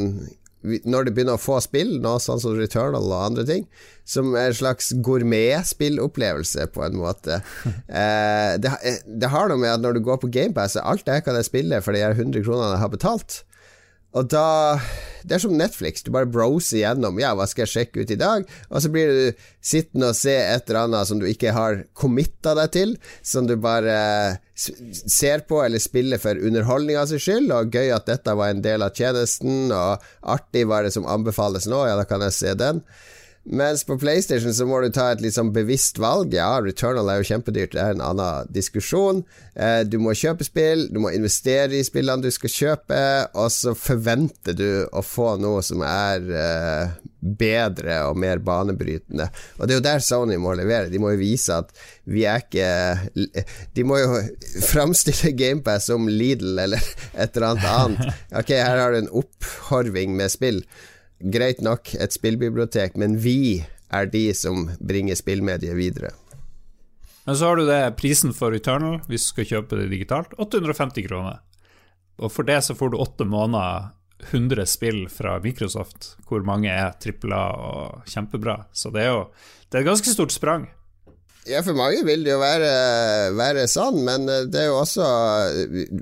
når 0.63 1.07
du 1.07 1.13
begynner 1.15 1.39
å 1.39 1.43
få 1.43 1.59
spill, 1.63 1.97
nå, 2.03 2.17
sånn 2.23 2.41
som 2.43 2.57
Returnal 2.59 3.09
og 3.09 3.19
andre 3.19 3.45
ting, 3.49 3.65
som 4.09 4.33
er 4.37 4.51
en 4.51 4.59
slags 4.59 4.93
gourmetspillopplevelse, 5.05 6.69
på 6.75 6.85
en 6.87 6.99
måte. 7.01 7.41
eh, 7.89 8.55
det, 8.63 8.75
det, 9.07 9.31
har 9.33 9.51
noe 9.51 9.61
med 9.61 9.75
at 9.75 9.83
når 9.85 9.99
du 9.99 10.05
går 10.07 10.23
på 10.23 10.31
GamePass, 10.33 10.79
alt 10.81 11.07
det 11.09 11.23
kan 11.27 11.39
jeg 11.39 11.51
spille 11.51 11.83
for 11.85 11.97
de 11.97 12.05
100 12.07 12.45
kronene 12.47 12.77
jeg 12.77 12.85
har 12.85 12.95
betalt. 12.95 13.43
Og 14.13 14.29
da 14.29 14.79
Det 15.23 15.37
er 15.37 15.43
som 15.45 15.55
Netflix. 15.55 16.03
Du 16.03 16.11
bare 16.11 16.27
browser 16.27 16.81
gjennom 16.81 17.21
Ja, 17.23 17.31
hva 17.39 17.47
skal 17.47 17.63
jeg 17.63 17.73
sjekke 17.73 18.03
ut 18.03 18.11
i 18.11 18.19
dag? 18.19 18.43
Og 18.71 18.83
så 18.83 18.91
blir 18.91 19.13
du 19.13 19.45
sittende 19.63 20.11
og 20.11 20.19
se 20.19 20.35
et 20.35 20.67
eller 20.67 20.89
annet 20.89 21.09
som 21.09 21.21
du 21.23 21.29
ikke 21.31 21.55
har 21.55 21.85
committa 21.95 22.57
deg 22.59 22.73
til, 22.75 22.97
som 23.23 23.47
du 23.47 23.55
bare 23.63 24.41
ser 24.59 25.47
på 25.47 25.63
eller 25.63 25.79
spiller 25.83 26.19
for 26.23 26.35
underholdninga 26.35 27.07
sin 27.07 27.23
skyld, 27.23 27.55
og 27.55 27.71
gøy 27.71 27.95
at 27.95 28.11
dette 28.11 28.35
var 28.35 28.51
en 28.51 28.65
del 28.67 28.83
av 28.83 28.99
tjenesten, 28.99 29.71
og 29.71 30.03
artig 30.35 30.67
var 30.67 30.83
det 30.83 30.93
som 30.97 31.07
anbefales 31.07 31.71
nå, 31.71 31.85
ja, 31.87 31.95
da 31.99 32.05
kan 32.09 32.27
jeg 32.27 32.35
se 32.37 32.59
den. 32.59 32.83
Mens 33.45 33.83
på 33.85 33.97
PlayStation 33.99 34.55
så 34.55 34.67
må 34.71 34.79
du 34.81 34.93
ta 34.95 35.09
et 35.11 35.23
litt 35.23 35.35
sånn 35.35 35.51
bevisst 35.55 35.99
valg. 35.99 36.35
Ja, 36.37 36.61
Returnal 36.63 37.09
er 37.11 37.21
jo 37.21 37.29
kjempedyrt, 37.33 37.73
det 37.75 37.83
er 37.83 37.97
en 37.97 38.05
annen 38.05 38.51
diskusjon. 38.55 39.25
Eh, 39.59 39.81
du 39.83 39.99
må 39.99 40.15
kjøpe 40.15 40.47
spill, 40.47 40.87
du 40.95 41.01
må 41.03 41.11
investere 41.11 41.75
i 41.75 41.87
spillene 41.87 42.23
du 42.23 42.31
skal 42.31 42.53
kjøpe, 42.55 43.01
og 43.35 43.49
så 43.51 43.75
forventer 43.75 44.55
du 44.55 44.69
å 44.87 45.03
få 45.03 45.35
noe 45.43 45.65
som 45.67 45.83
er 45.83 46.29
eh, 46.39 46.95
bedre 47.19 47.99
og 48.13 48.21
mer 48.23 48.39
banebrytende. 48.47 49.27
Og 49.59 49.67
det 49.67 49.75
er 49.75 49.81
jo 49.81 49.87
der 49.89 50.07
Sony 50.07 50.39
må 50.43 50.55
levere. 50.59 50.91
De 50.93 51.03
må 51.03 51.11
jo 51.17 51.23
vise 51.25 51.59
at 51.65 51.75
vi 52.11 52.25
er 52.27 52.43
ikke 52.43 53.27
De 53.75 53.85
må 53.87 53.99
jo 54.01 54.23
framstille 54.73 55.35
GamePass 55.39 55.91
som 55.91 56.07
Lidl 56.11 56.63
eller 56.63 56.83
et 57.13 57.35
eller 57.35 57.51
annet 57.53 57.69
annet. 57.75 58.25
Ok, 58.39 58.55
her 58.55 58.79
har 58.85 58.95
du 58.95 59.03
en 59.03 59.13
opphorving 59.23 60.15
med 60.19 60.31
spill 60.31 60.63
greit 61.23 61.63
nok 61.63 61.95
et 61.95 62.15
spillbibliotek, 62.15 62.97
men 62.99 63.19
vi 63.23 63.63
er 63.93 64.09
de 64.11 64.25
som 64.35 64.67
bringer 64.81 65.19
spillmediet 65.19 65.77
videre. 65.77 66.13
Men 67.25 67.37
så 67.39 67.51
har 67.51 67.57
du 67.57 67.67
det 67.69 67.97
prisen 68.01 68.35
for 68.35 68.55
Eternal, 68.57 68.99
hvis 69.07 69.29
du 69.29 69.35
skal 69.35 69.49
kjøpe 69.51 69.79
det 69.79 69.91
digitalt, 69.93 70.35
850 70.43 71.07
kroner. 71.07 71.43
Og 72.19 72.33
for 72.35 72.47
det 72.47 72.59
så 72.67 72.75
får 72.77 72.93
du 72.93 73.01
åtte 73.03 73.27
måneder 73.29 73.93
100 74.31 74.67
spill 74.71 75.05
fra 75.11 75.39
Microsoft, 75.43 76.17
hvor 76.29 76.45
mange 76.47 76.71
er 76.71 76.95
tripla 77.03 77.43
og 77.59 78.11
kjempebra. 78.11 78.65
Så 78.73 78.91
det 78.95 79.07
er 79.07 79.13
jo 79.13 79.25
det 79.71 79.79
er 79.79 79.85
et 79.85 79.89
ganske 79.89 80.13
stort 80.13 80.35
sprang. 80.35 80.67
Ja, 81.43 81.59
for 81.67 81.75
mange 81.75 82.05
vil 82.07 82.21
det 82.23 82.31
jo 82.31 82.39
være, 82.39 82.69
være 83.35 83.65
sånn, 83.71 83.97
men 84.07 84.29
eh, 84.31 84.45
det 84.47 84.61
er 84.61 84.69
jo 84.69 84.77
også 84.79 85.07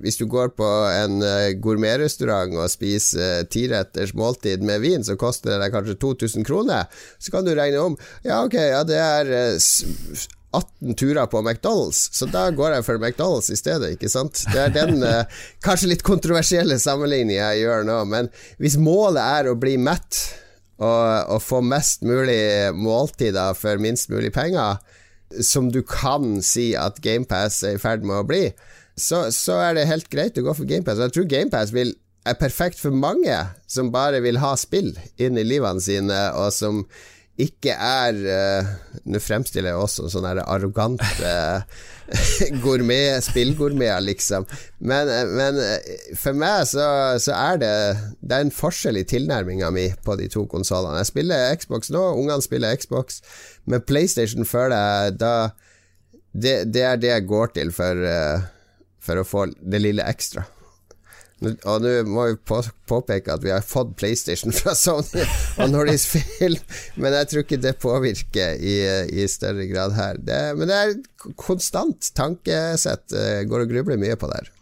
Hvis 0.03 0.19
du 0.21 0.27
går 0.29 0.53
på 0.53 0.67
en 0.91 1.23
eh, 1.25 1.55
gourmetrestaurant 1.57 2.59
og 2.61 2.69
spiser 2.69 3.47
tiretters 3.49 4.13
måltid 4.19 4.61
med 4.67 4.85
vin, 4.85 5.07
så 5.07 5.17
koster 5.21 5.55
det 5.55 5.63
deg 5.63 5.73
kanskje 5.73 5.97
2000 6.03 6.45
kroner. 6.45 6.93
Så 7.17 7.33
kan 7.33 7.49
du 7.49 7.55
regne 7.57 7.81
om 7.81 7.97
Ja, 8.27 8.43
ok, 8.45 8.59
ja, 8.59 8.83
det 8.85 9.01
er 9.01 9.33
18 9.33 10.21
eh, 10.61 10.93
turer 11.01 11.33
på 11.33 11.41
McDonald's, 11.41 12.03
så 12.13 12.29
da 12.29 12.45
går 12.53 12.77
jeg 12.77 12.89
for 12.91 13.01
McDonald's 13.01 13.49
i 13.49 13.57
stedet, 13.57 13.95
ikke 13.97 14.13
sant? 14.13 14.45
Det 14.53 14.61
er 14.67 14.77
den 14.77 15.01
kanskje 15.67 15.95
litt 15.95 16.05
kontroversielle 16.05 16.77
sammenligningen 16.83 17.39
jeg 17.39 17.65
gjør 17.65 17.89
nå, 17.89 17.99
men 18.13 18.29
hvis 18.61 18.77
målet 18.77 19.25
er 19.25 19.49
å 19.49 19.57
bli 19.57 19.79
mett 19.81 20.21
og, 20.81 21.33
og 21.33 21.41
få 21.45 21.65
mest 21.65 22.05
mulig 22.05 22.43
måltider 22.77 23.57
for 23.57 23.81
minst 23.81 24.13
mulig 24.13 24.35
penger, 24.37 24.81
som 25.45 25.71
du 25.73 25.81
kan 25.87 26.41
si 26.43 26.73
at 26.79 27.01
GamePass 27.05 27.63
er 27.67 27.79
i 27.79 27.83
ferd 27.83 28.07
med 28.07 28.23
å 28.23 28.27
bli, 28.27 28.45
så, 28.99 29.29
så, 29.33 29.61
er 29.63 29.77
det 29.77 29.89
helt 29.89 30.11
greit 30.13 30.39
å 30.39 30.45
gå 30.45 30.55
for 30.57 30.69
GamePass. 30.69 31.01
Jeg 31.01 31.15
tror 31.17 31.29
GamePass 31.31 31.73
er 31.73 32.41
perfekt 32.41 32.81
for 32.83 32.93
mange 32.93 33.37
som 33.71 33.93
bare 33.95 34.21
vil 34.25 34.41
ha 34.43 34.53
spill 34.61 34.93
inn 35.21 35.39
i 35.41 35.47
livene 35.47 35.81
sine, 35.83 36.19
og 36.37 36.53
som 36.53 36.85
ikke 37.45 37.75
er 37.75 38.19
uh, 38.21 38.69
Nå 39.11 39.21
fremstiller 39.23 39.73
jeg 39.73 39.81
også 39.81 40.11
sånne 40.13 40.45
arrogante 40.45 41.07
uh, 41.25 41.63
gourmet, 42.65 43.23
spillgourmeter, 43.23 44.03
liksom. 44.03 44.47
Men, 44.83 45.09
men, 45.31 45.61
for 46.19 46.35
meg 46.35 46.65
så, 46.67 46.85
så, 47.23 47.37
er 47.37 47.61
det 47.63 47.73
Det 48.19 48.35
er 48.35 48.47
en 48.47 48.55
forskjell 48.55 48.99
i 48.99 49.07
tilnærminga 49.07 49.71
mi 49.75 49.87
på 50.05 50.19
de 50.19 50.27
to 50.33 50.43
konsollene. 50.51 50.99
Jeg 51.01 51.13
spiller 51.13 51.55
Xbox 51.63 51.93
nå, 51.95 52.03
ungene 52.19 52.43
spiller 52.43 52.75
Xbox, 52.77 53.21
men 53.71 53.85
PlayStation 53.87 54.49
føler 54.49 54.75
jeg 54.77 55.19
da 55.23 55.35
det, 56.31 56.57
det, 56.75 56.83
er 56.87 56.99
det 56.99 57.15
jeg 57.15 57.29
går 57.31 57.55
til 57.59 57.71
for, 57.75 58.07
for 59.03 59.23
å 59.23 59.27
få 59.27 59.47
det 59.55 59.83
lille 59.83 60.07
ekstra. 60.11 60.45
Og 61.41 61.81
nå 61.81 61.93
må 62.05 62.27
vi 62.29 62.37
på, 62.51 62.61
påpeke 62.91 63.33
at 63.33 63.45
vi 63.45 63.53
har 63.55 63.65
fått 63.65 63.95
PlayStation 64.01 64.53
fra 64.53 64.75
Sony 64.77 65.25
og 65.57 65.73
Nordisk 65.73 66.19
Film, 66.19 66.61
men 67.01 67.17
jeg 67.17 67.31
tror 67.31 67.47
ikke 67.47 67.61
det 67.65 67.77
påvirker 67.81 68.61
i, 68.61 68.77
i 69.23 69.29
større 69.31 69.65
grad 69.71 69.97
her. 69.97 70.21
Det, 70.21 70.41
men 70.59 70.69
det 70.69 70.79
er 70.79 71.33
konstant 71.41 72.13
tankesett. 72.17 73.17
Går 73.49 73.67
og 73.67 73.73
grubler 73.73 74.01
mye 74.01 74.19
på 74.21 74.29
det 74.31 74.43
her. 74.43 74.53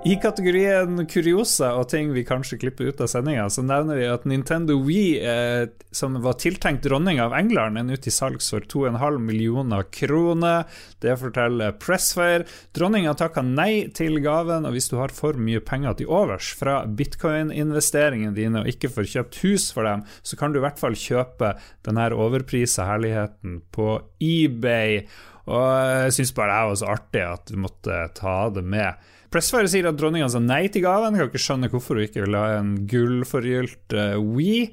I 0.00 0.14
kategorien 0.16 1.02
kuriosa 1.12 1.74
og 1.76 1.90
ting 1.92 2.14
vi 2.14 2.22
kanskje 2.24 2.56
klipper 2.62 2.88
ut 2.88 3.02
av 3.04 3.08
sendinga, 3.12 3.42
så 3.52 3.60
nevner 3.60 3.98
vi 4.00 4.06
at 4.08 4.22
Nintendo 4.24 4.78
Wii, 4.80 5.18
eh, 5.20 5.66
som 5.92 6.14
var 6.24 6.38
tiltenkt 6.40 6.86
dronning 6.86 7.20
av 7.20 7.34
England, 7.36 7.76
er 7.76 7.84
nå 7.84 7.98
til 8.00 8.14
salgs 8.16 8.48
for 8.48 8.64
2,5 8.64 9.18
millioner 9.20 9.84
kroner. 9.92 10.64
Det 11.04 11.18
forteller 11.20 11.76
Pressfire. 11.76 12.48
Dronninga 12.72 13.12
takka 13.12 13.44
nei 13.44 13.90
til 13.92 14.16
gaven, 14.24 14.64
og 14.64 14.72
hvis 14.72 14.88
du 14.88 14.96
har 15.02 15.12
for 15.12 15.36
mye 15.36 15.60
penger 15.60 16.00
til 16.00 16.08
overs 16.08 16.48
fra 16.56 16.80
bitcoin-investeringene 16.88 18.32
dine 18.40 18.64
og 18.64 18.72
ikke 18.72 18.88
får 18.96 19.12
kjøpt 19.18 19.42
hus 19.44 19.68
for 19.76 19.84
dem, 19.84 20.08
så 20.24 20.40
kan 20.40 20.56
du 20.56 20.62
i 20.62 20.64
hvert 20.64 20.80
fall 20.80 20.96
kjøpe 20.96 21.58
denne 21.84 22.08
overprisa 22.16 22.88
herligheten 22.88 23.60
på 23.68 24.00
eBay. 24.16 25.02
Og 25.44 25.70
jeg 26.06 26.20
syns 26.22 26.36
bare 26.40 26.54
det 26.54 26.60
her 26.62 26.68
var 26.72 26.80
så 26.80 26.92
artig 26.96 27.24
at 27.28 27.52
vi 27.52 27.64
måtte 27.68 28.04
ta 28.16 28.38
det 28.56 28.64
med. 28.64 29.10
Pressfire 29.30 29.70
sier 29.70 29.86
at 29.86 29.98
dronninga 29.98 30.26
sa 30.32 30.40
nei 30.42 30.64
til 30.74 30.82
gaven. 30.82 31.14
Jeg 31.14 31.22
kan 31.22 31.30
ikke 31.30 31.44
skjønne 31.44 31.70
hvorfor 31.70 31.98
hun 31.98 32.06
ikke 32.08 32.24
ville 32.24 32.38
ha 32.42 32.58
en 32.58 32.72
gullforgylt 32.90 33.94
uh, 33.94 34.16
We. 34.18 34.72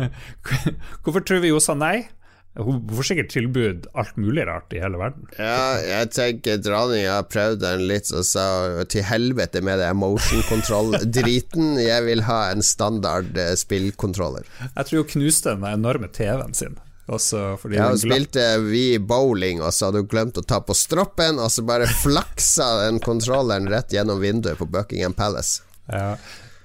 hvorfor 1.04 1.24
tror 1.24 1.42
vi 1.44 1.52
hun 1.52 1.64
sa 1.64 1.76
nei? 1.76 2.06
Hun 2.54 2.78
får 2.86 3.08
sikkert 3.08 3.32
tilbud 3.34 3.86
alt 3.98 4.16
mulig 4.20 4.44
rart 4.46 4.72
i 4.72 4.80
hele 4.80 4.96
verden. 5.00 5.26
Ja, 5.36 5.74
jeg 5.82 6.12
tenker 6.14 6.60
dronninga 6.62 7.18
prøvde 7.26 7.66
den 7.66 7.88
litt 7.90 8.12
og 8.14 8.22
sa 8.28 8.46
til 8.88 9.04
helvete 9.04 9.60
med 9.66 9.82
det 9.82 9.90
motion 9.98 10.44
control-driten. 10.48 11.74
Jeg 11.82 12.06
vil 12.06 12.24
ha 12.28 12.40
en 12.54 12.64
standard 12.64 13.34
uh, 13.36 13.52
spillkontroller. 13.58 14.48
Jeg 14.70 14.88
tror 14.88 15.02
hun 15.02 15.12
knuste 15.16 15.56
den 15.58 15.68
enorme 15.74 16.08
TV-en 16.14 16.56
sin. 16.56 16.80
Også 17.06 17.40
fordi 17.60 17.76
ja, 17.76 17.90
hun 17.92 18.00
spilte 18.00 18.44
vi 18.64 18.96
bowling, 18.98 19.60
og 19.60 19.74
så 19.76 19.90
hadde 19.90 20.00
hun 20.04 20.08
glemt 20.08 20.40
å 20.40 20.44
ta 20.46 20.62
på 20.64 20.76
stroppen, 20.76 21.36
og 21.42 21.52
så 21.52 21.64
bare 21.66 21.88
flaksa 22.00 22.86
den 22.86 23.00
kontrolleren 23.04 23.68
rett 23.68 23.92
gjennom 23.92 24.22
vinduet 24.24 24.56
på 24.60 24.68
Buckingham 24.72 25.16
Palace. 25.16 25.60
Ja. 25.92 26.14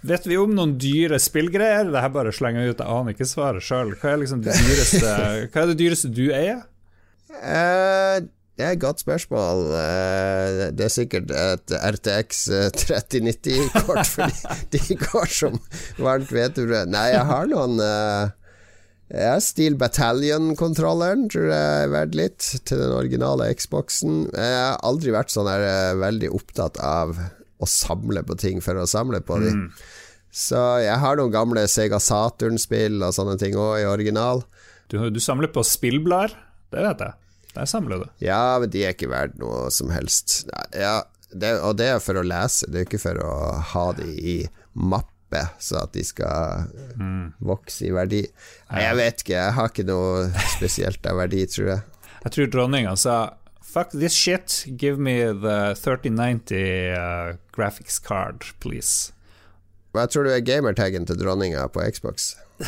Vet 0.08 0.24
vi 0.30 0.38
om 0.40 0.54
noen 0.56 0.78
dyre 0.80 1.20
spillgreier? 1.20 1.92
Det 1.92 2.04
her 2.06 2.12
bare 2.16 2.32
slenger 2.32 2.70
ut, 2.70 2.80
jeg 2.80 2.88
aner 2.88 3.16
ikke 3.16 3.28
svaret 3.28 3.66
sjøl. 3.66 3.92
Hva, 4.00 4.16
liksom 4.22 4.44
hva 4.48 4.56
er 5.44 5.72
det 5.74 5.80
dyreste 5.82 6.12
du 6.16 6.30
eier? 6.32 6.64
Uh, 7.36 8.24
det 8.56 8.64
er 8.64 8.78
et 8.78 8.80
godt 8.80 9.04
spørsmål. 9.04 9.66
Uh, 9.76 10.64
det 10.72 10.88
er 10.88 10.96
sikkert 10.96 11.36
et 11.36 11.76
RTX 11.76 12.46
3090-kort, 12.80 14.08
fordi 14.08 14.56
de 14.78 15.00
går 15.04 15.36
som 15.36 15.60
varmt 16.00 16.32
hvetebrød. 16.32 16.96
Nei, 16.96 17.10
jeg 17.18 17.28
har 17.28 17.52
noen 17.52 17.84
ja, 19.10 19.34
Steel 19.42 19.78
Battalion-kontrolleren 19.80 21.28
tror 21.34 21.48
jeg 21.50 21.84
er 21.84 21.94
verdt 21.94 22.18
litt, 22.18 22.50
til 22.70 22.82
den 22.84 22.94
originale 22.94 23.50
Xboxen. 23.58 24.28
Jeg 24.30 24.58
har 24.60 24.78
aldri 24.86 25.14
vært 25.16 25.34
sånn 25.34 25.50
her 25.50 25.98
veldig 25.98 26.30
opptatt 26.38 26.78
av 26.84 27.18
å 27.60 27.68
samle 27.68 28.22
på 28.24 28.38
ting 28.40 28.62
for 28.64 28.78
å 28.78 28.88
samle 28.90 29.24
på 29.26 29.40
dem. 29.42 29.66
Mm. 29.66 29.88
Så 30.30 30.62
jeg 30.84 31.02
har 31.02 31.18
noen 31.18 31.34
gamle 31.34 31.66
Sega 31.72 31.98
Saturn-spill 32.02 33.02
og 33.02 33.16
sånne 33.18 33.36
ting 33.42 33.58
òg, 33.58 33.80
i 33.82 33.90
original. 33.90 34.44
Du, 34.90 35.02
du, 35.10 35.20
samler 35.22 35.50
på 35.54 35.66
spillblader? 35.66 36.36
Det 36.70 36.86
vet 36.86 37.02
jeg. 37.08 37.18
Der 37.56 37.70
samler 37.70 38.04
du. 38.04 38.10
Ja, 38.22 38.60
men 38.62 38.70
de 38.70 38.86
er 38.86 38.94
ikke 38.94 39.10
verdt 39.10 39.40
noe 39.42 39.72
som 39.74 39.90
helst. 39.94 40.44
Ja, 40.78 41.02
det, 41.34 41.56
og 41.66 41.80
det 41.82 41.90
er 41.96 42.04
for 42.04 42.22
å 42.22 42.26
lese, 42.26 42.70
det 42.70 42.84
er 42.84 42.88
ikke 42.88 43.02
for 43.02 43.20
å 43.26 43.34
ha 43.74 43.86
de 43.98 44.06
i 44.06 44.38
mappe, 45.30 45.48
så 45.60 45.84
at 45.84 45.94
de 45.94 46.04
skal 46.04 46.66
mm. 46.96 47.34
vokse 47.40 47.86
i 47.86 47.92
verdi. 47.92 48.28
Nei, 48.72 48.84
jeg 48.84 48.96
vet 48.98 49.22
ikke, 49.22 49.34
jeg 49.34 49.54
har 49.54 49.70
ikke 49.70 49.88
noe 49.88 50.32
spesielt 50.56 51.06
av 51.06 51.18
verdi, 51.18 51.46
tror 51.48 51.68
jeg. 51.70 51.82
Jeg 52.24 52.32
tror 52.32 52.50
dronninga 52.52 52.96
sa 52.98 53.36
Fuck 53.70 53.92
this 53.92 54.14
shit. 54.14 54.66
Give 54.78 54.98
me 54.98 55.22
the 55.22 55.76
3090 55.76 56.90
uh, 56.90 57.38
graphics 57.54 58.02
card, 58.02 58.42
please. 58.60 59.14
Hva 59.94 60.08
tror 60.10 60.26
du 60.26 60.32
er 60.34 60.42
gamertagen 60.42 61.06
til 61.06 61.20
dronninga 61.20 61.68
på 61.70 61.86
Xbox? 61.86 62.34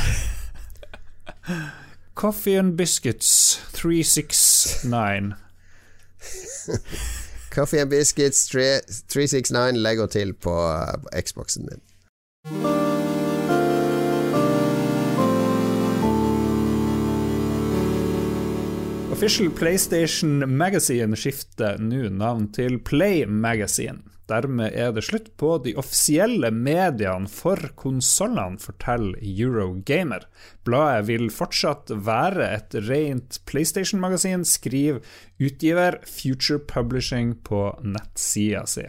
Coffee 2.13 2.55
and 2.55 2.77
biscuits 2.77 3.57
369. 3.73 5.33
Coffee 7.49 7.81
and 7.81 7.89
biscuits 7.89 8.45
369 8.47 9.81
legger 9.81 10.05
til 10.05 10.33
på 10.33 10.53
uh, 10.53 11.01
Xboxen 11.17 11.65
din. 11.65 11.81
Official 19.21 19.51
PlayStation 19.51 20.39
Magazine 20.57 21.13
skifter 21.13 21.75
nå 21.77 22.07
navn 22.09 22.47
til 22.55 22.79
Play 22.81 23.27
Magazine. 23.29 23.99
Dermed 24.25 24.73
er 24.73 24.95
det 24.95 25.03
slutt 25.05 25.27
på 25.37 25.59
de 25.61 25.75
offisielle 25.77 26.49
mediene 26.49 27.29
for 27.29 27.59
konsollene, 27.77 28.57
forteller 28.57 29.19
Eurogamer. 29.21 30.25
Bladet 30.65 31.05
vil 31.11 31.27
fortsatt 31.29 31.93
være 31.93 32.47
et 32.55 32.77
rent 32.87 33.37
PlayStation-magasin, 33.45 34.41
skriver 34.41 35.05
utgiver 35.37 35.99
Future 36.07 36.57
Publishing 36.57 37.35
på 37.45 37.67
nettsida 37.83 38.65
si. 38.65 38.87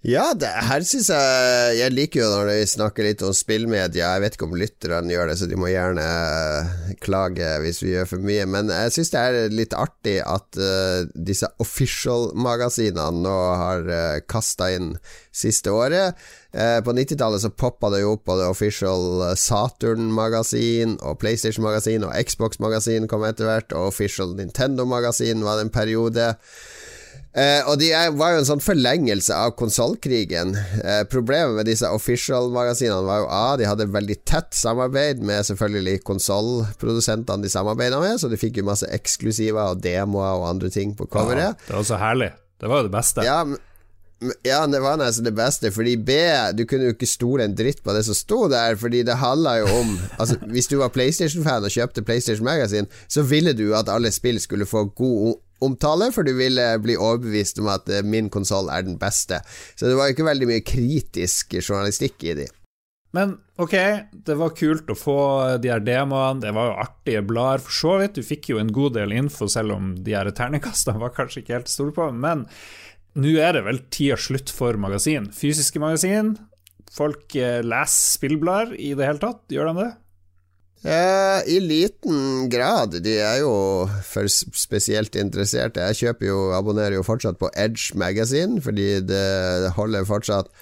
Ja, 0.00 0.30
det, 0.32 0.48
her 0.64 0.80
syns 0.88 1.10
jeg 1.12 1.74
Jeg 1.76 1.92
liker 1.92 2.22
jo 2.22 2.28
når 2.32 2.46
vi 2.48 2.68
snakker 2.72 3.04
litt 3.04 3.20
om 3.24 3.34
spillmedia. 3.36 4.14
Jeg 4.14 4.22
vet 4.22 4.36
ikke 4.36 4.46
om 4.48 4.56
lytterne 4.56 5.12
gjør 5.12 5.28
det, 5.28 5.34
så 5.36 5.48
de 5.50 5.58
må 5.60 5.68
gjerne 5.68 6.06
eh, 6.06 6.94
klage 7.04 7.50
hvis 7.60 7.82
vi 7.84 7.92
gjør 7.92 8.08
for 8.14 8.24
mye. 8.24 8.46
Men 8.48 8.72
jeg 8.72 8.94
syns 8.96 9.12
det 9.12 9.20
er 9.20 9.52
litt 9.52 9.76
artig 9.76 10.16
at 10.24 10.56
uh, 10.56 11.04
disse 11.12 11.50
official-magasinene 11.60 13.20
nå 13.26 13.36
har 13.60 13.84
uh, 13.90 13.98
eh, 13.98 14.22
kasta 14.24 14.70
inn 14.72 14.94
siste 15.36 15.68
året. 15.76 16.16
Uh, 16.56 16.80
på 16.80 16.96
90-tallet 16.96 17.44
så 17.44 17.52
poppa 17.52 17.92
det 17.92 18.00
jo 18.00 18.16
opp 18.16 18.24
både 18.32 18.48
official 18.48 19.36
Saturn-magasin 19.36 20.96
og 21.04 21.20
PlayStation-magasin 21.20 22.08
og 22.08 22.16
Xbox-magasin 22.24 23.04
kom 23.10 23.28
etter 23.28 23.52
hvert, 23.52 23.76
og 23.76 23.92
official 23.92 24.32
Nintendo-magasin 24.40 25.44
var 25.44 25.60
det 25.60 25.68
en 25.68 25.76
periode. 25.76 26.30
Eh, 27.30 27.62
og 27.70 27.76
de 27.78 27.92
er, 27.94 28.10
var 28.18 28.34
jo 28.34 28.40
en 28.40 28.48
sånn 28.48 28.62
forlengelse 28.64 29.34
av 29.36 29.52
konsollkrigen. 29.58 30.56
Eh, 30.82 31.02
problemet 31.10 31.60
med 31.60 31.68
disse 31.70 31.86
official-magasinene 31.86 33.06
var 33.06 33.22
jo 33.22 33.30
A, 33.30 33.44
de 33.60 33.68
hadde 33.70 33.86
veldig 33.94 34.18
tett 34.26 34.50
samarbeid 34.58 35.22
med 35.22 35.46
selvfølgelig 35.46 36.02
konsollprodusentene 36.08 37.46
de 37.46 37.52
samarbeida 37.52 38.02
med, 38.02 38.18
så 38.18 38.30
de 38.30 38.40
fikk 38.40 38.58
jo 38.58 38.66
masse 38.66 38.88
eksklusiver 38.90 39.76
og 39.76 39.82
demoer 39.84 40.42
og 40.42 40.48
andre 40.50 40.72
ting 40.74 40.96
på 40.98 41.06
coveret. 41.10 41.54
Ja, 41.54 41.68
det 41.68 41.76
var 41.78 41.90
så 41.92 42.00
herlig. 42.02 42.32
Det 42.60 42.68
var 42.68 42.82
jo 42.82 42.90
det 42.90 42.96
beste. 42.98 43.24
Ja, 43.24 43.44
ja, 44.44 44.66
det 44.68 44.80
var 44.84 44.98
nesten 45.00 45.24
det 45.24 45.32
beste, 45.32 45.70
fordi 45.72 45.94
B 45.96 46.12
Du 46.52 46.66
kunne 46.68 46.90
jo 46.90 46.92
ikke 46.92 47.08
stole 47.08 47.46
en 47.46 47.54
dritt 47.56 47.78
på 47.80 47.94
det 47.96 48.02
som 48.04 48.12
sto 48.12 48.42
der, 48.52 48.74
fordi 48.76 49.00
det 49.08 49.16
handla 49.16 49.54
jo 49.62 49.70
om 49.78 49.94
Altså, 50.20 50.36
Hvis 50.44 50.68
du 50.68 50.76
var 50.76 50.92
PlayStation-fan 50.92 51.64
og 51.64 51.72
kjøpte 51.72 52.04
PlayStation 52.04 52.44
Magasin, 52.44 52.90
så 53.08 53.24
ville 53.24 53.54
du 53.56 53.70
at 53.72 53.88
alle 53.88 54.12
spill 54.12 54.36
skulle 54.42 54.68
få 54.68 54.84
god 54.92 55.38
omtale, 55.64 56.10
for 56.14 56.26
du 56.26 56.32
ville 56.38 56.66
bli 56.82 56.96
overbevist 56.98 57.60
om 57.62 57.70
at 57.72 57.88
eh, 57.90 58.06
min 58.06 58.30
konsoll 58.32 58.70
er 58.72 58.86
den 58.86 58.98
beste. 59.00 59.42
Så 59.74 59.88
det 59.88 59.98
var 59.98 60.12
ikke 60.12 60.28
veldig 60.28 60.48
mye 60.50 60.64
kritisk 60.66 61.58
journalistikk 61.60 62.26
i 62.28 62.38
de. 62.42 62.48
Men 63.16 63.34
ok, 63.58 63.74
det 64.26 64.36
var 64.38 64.54
kult 64.54 64.90
å 64.92 64.98
få 64.98 65.20
de 65.62 65.72
her 65.72 65.82
demoene, 65.82 66.38
det 66.44 66.52
var 66.54 66.68
jo 66.68 66.76
artige 66.84 67.24
blader 67.26 67.64
for 67.64 67.74
så 67.74 67.96
vidt. 67.98 68.20
Du 68.20 68.26
fikk 68.26 68.52
jo 68.52 68.60
en 68.62 68.70
god 68.74 68.94
del 69.00 69.14
info, 69.16 69.48
selv 69.50 69.74
om 69.74 69.96
de 69.98 70.14
her 70.14 70.30
terningkastene 70.30 71.02
var 71.02 71.14
kanskje 71.16 71.42
ikke 71.42 71.56
helt 71.58 71.72
store 71.72 71.96
på. 71.96 72.06
Men 72.14 72.46
nå 73.18 73.34
er 73.42 73.58
det 73.58 73.64
vel 73.66 73.82
tida 73.90 74.18
slutt 74.20 74.52
for 74.54 74.78
magasin. 74.78 75.26
Fysiske 75.34 75.82
magasin. 75.82 76.36
Folk 76.94 77.34
eh, 77.38 77.58
leser 77.66 78.18
spillblader 78.18 78.78
i 78.78 78.94
det 78.98 79.06
hele 79.06 79.22
tatt, 79.22 79.42
gjør 79.50 79.70
de 79.70 79.82
det? 79.82 79.90
Eh, 80.82 81.40
I 81.56 81.60
liten 81.60 82.48
grad. 82.48 83.02
De 83.04 83.18
er 83.20 83.42
jo 83.42 83.52
for 84.06 84.28
spesielt 84.28 85.16
interesserte. 85.20 85.84
Jeg 85.90 86.00
kjøper 86.04 86.30
jo, 86.30 86.40
abonnerer 86.56 86.96
jo 86.96 87.06
fortsatt 87.06 87.40
på 87.40 87.52
Edge 87.52 87.98
Magazine, 88.00 88.62
fordi 88.64 88.92
det 89.04 89.74
holder 89.76 90.08
fortsatt 90.08 90.52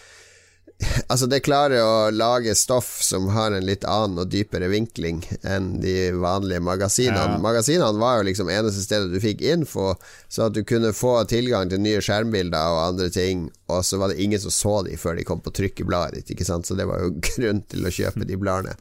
Altså, 1.11 1.27
det 1.27 1.43
klarer 1.43 1.83
å 1.83 2.11
lage 2.15 2.55
stoff 2.55 3.01
som 3.03 3.29
har 3.35 3.55
en 3.55 3.67
litt 3.67 3.83
annen 3.89 4.23
og 4.23 4.31
dypere 4.31 4.69
vinkling 4.71 5.21
enn 5.43 5.73
de 5.83 6.13
vanlige 6.15 6.63
magasinene. 6.63 7.35
Ja. 7.35 7.43
Magasinene 7.43 7.99
var 7.99 8.21
jo 8.21 8.29
liksom 8.29 8.51
eneste 8.53 8.85
stedet 8.85 9.11
du 9.11 9.19
fikk 9.23 9.43
info, 9.43 9.93
så 10.31 10.47
at 10.47 10.55
du 10.55 10.63
kunne 10.69 10.95
få 10.95 11.17
tilgang 11.31 11.71
til 11.71 11.83
nye 11.83 12.03
skjermbilder 12.05 12.75
og 12.75 12.83
andre 12.85 13.11
ting, 13.15 13.49
og 13.67 13.83
så 13.87 13.99
var 14.01 14.13
det 14.13 14.23
ingen 14.23 14.43
som 14.43 14.55
så 14.55 14.77
de 14.87 14.99
før 15.01 15.19
de 15.19 15.27
kom 15.27 15.43
på 15.43 15.55
trykk 15.59 15.83
i 15.83 15.89
bladet 15.89 16.21
ditt, 16.21 16.37
ikke 16.37 16.47
sant, 16.47 16.69
så 16.69 16.79
det 16.79 16.87
var 16.91 17.03
jo 17.03 17.17
grunn 17.33 17.65
til 17.67 17.87
å 17.87 17.95
kjøpe 17.99 18.29
de 18.29 18.39
bladene. 18.39 18.79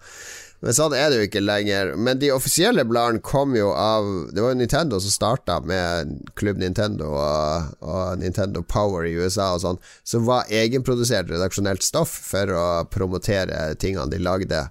Men 0.65 0.73
sånn 0.73 0.95
er 0.97 1.11
det 1.11 1.19
jo 1.19 1.25
ikke 1.27 1.43
lenger. 1.43 1.91
Men 2.01 2.17
de 2.21 2.31
offisielle 2.33 2.85
bladene 2.89 3.21
kom 3.21 3.53
jo 3.55 3.69
av 3.77 4.07
Det 4.33 4.41
var 4.41 4.55
jo 4.55 4.59
Nintendo 4.61 4.99
som 5.03 5.13
starta 5.13 5.59
med 5.61 6.15
Klubb 6.39 6.57
Nintendo 6.61 7.11
og, 7.13 7.75
og, 7.85 8.17
Nintendo 8.23 8.63
Power 8.65 9.05
i 9.05 9.13
USA 9.19 9.51
og 9.53 9.63
sånn, 9.63 9.81
som 10.07 10.25
var 10.25 10.49
egenprodusert 10.49 11.29
redaksjonelt 11.29 11.85
stoff 11.85 12.13
for 12.31 12.53
å 12.53 12.67
promotere 12.89 13.75
tingene 13.81 14.09
de 14.13 14.21
lagde. 14.23 14.63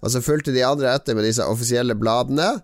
Og 0.00 0.14
så 0.14 0.24
fulgte 0.24 0.56
de 0.56 0.64
andre 0.64 0.94
etter 0.96 1.16
med 1.16 1.28
disse 1.28 1.44
offisielle 1.44 1.96
bladene. 2.00 2.54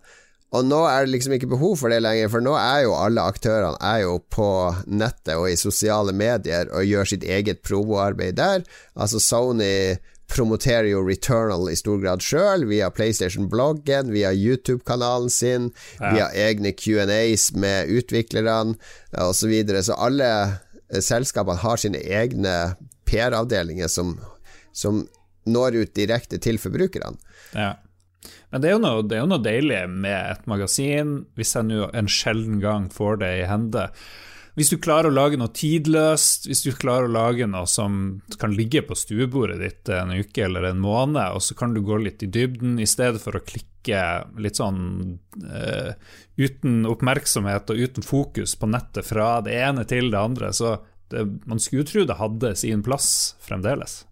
Og 0.56 0.64
nå 0.64 0.78
er 0.88 1.04
det 1.04 1.12
liksom 1.12 1.34
ikke 1.36 1.50
behov 1.50 1.74
for 1.80 1.92
det 1.92 1.98
lenger, 2.00 2.30
for 2.32 2.40
nå 2.40 2.54
er 2.56 2.86
jo 2.86 2.94
alle 2.96 3.24
aktørene 3.28 3.76
er 3.84 4.04
jo 4.06 4.20
på 4.32 4.48
nettet 4.86 5.34
og 5.34 5.50
i 5.50 5.58
sosiale 5.60 6.14
medier 6.16 6.70
og 6.70 6.86
gjør 6.86 7.10
sitt 7.10 7.26
eget 7.26 7.60
promoarbeid 7.66 8.38
der. 8.38 8.64
Altså 8.94 9.20
Sony 9.20 9.98
promoterer 10.32 10.88
jo 10.90 11.02
Returnal 11.06 11.70
i 11.70 11.76
stor 11.78 12.00
grad 12.02 12.24
sjøl, 12.24 12.66
via 12.70 12.90
PlayStation-bloggen, 12.90 14.10
via 14.14 14.32
YouTube-kanalen 14.34 15.30
sin, 15.30 15.70
ja. 16.00 16.12
via 16.14 16.28
egne 16.48 16.72
Q&As 16.74 17.52
med 17.54 17.92
utviklerne 17.92 18.76
osv. 19.12 19.34
Så, 19.46 19.50
videre. 19.50 19.82
så 19.86 19.94
alle 20.02 20.28
eh, 20.42 21.00
selskapene 21.04 21.62
har 21.62 21.78
sine 21.78 22.00
egne 22.02 22.56
PR-avdelinger 23.06 23.90
som, 23.92 24.16
som, 24.74 25.04
når 25.46 25.82
ut 25.82 25.92
direkte 25.94 26.40
til 26.42 26.58
forbrukerne. 26.58 27.14
Ja. 27.54 27.76
Men 28.50 28.62
det 28.62 28.70
er, 28.72 28.80
noe, 28.82 29.04
det 29.06 29.18
er, 29.18 29.22
jo 29.22 29.30
noe, 29.30 29.42
deilig 29.42 29.84
med 29.90 30.16
et 30.16 30.46
magasin, 30.50 31.20
hvis 31.38 31.54
jeg 31.54 31.68
nå 31.68 31.90
en 31.94 32.10
sjelden 32.10 32.58
gang 32.62 32.88
får 32.90 33.20
det 33.22 33.32
i 33.42 33.46
hende. 33.46 33.86
Hvis 34.56 34.70
du 34.72 34.78
klarer 34.80 35.10
å 35.10 35.12
lage 35.12 35.36
noe 35.36 35.52
tidløst, 35.52 36.46
hvis 36.48 36.62
du 36.64 36.70
klarer 36.72 37.10
å 37.10 37.12
lage 37.12 37.44
noe 37.50 37.68
som 37.68 38.22
kan 38.40 38.54
ligge 38.56 38.80
på 38.88 38.96
stuebordet 38.96 39.58
ditt 39.60 39.90
en 39.92 40.14
uke 40.16 40.46
eller 40.46 40.70
en 40.70 40.80
måned, 40.80 41.20
og 41.36 41.44
så 41.44 41.56
kan 41.58 41.74
du 41.76 41.82
gå 41.84 41.98
litt 42.00 42.24
i 42.24 42.30
dybden 42.32 42.78
i 42.80 42.88
stedet 42.88 43.20
for 43.20 43.36
å 43.36 43.44
klikke 43.44 44.00
litt 44.40 44.56
sånn 44.56 44.80
uh, 45.44 45.92
uten 46.40 46.88
oppmerksomhet 46.88 47.68
og 47.68 47.84
uten 47.84 48.06
fokus 48.06 48.56
på 48.56 48.70
nettet 48.72 49.04
fra 49.04 49.42
det 49.44 49.60
ene 49.60 49.84
til 49.88 50.08
det 50.14 50.24
andre, 50.24 50.50
så 50.56 50.78
det, 51.12 51.26
man 51.44 51.60
skulle 51.60 51.84
tro 51.86 52.06
det 52.08 52.16
hadde 52.16 52.56
sin 52.56 52.80
plass 52.86 53.10
fremdeles. 53.44 54.06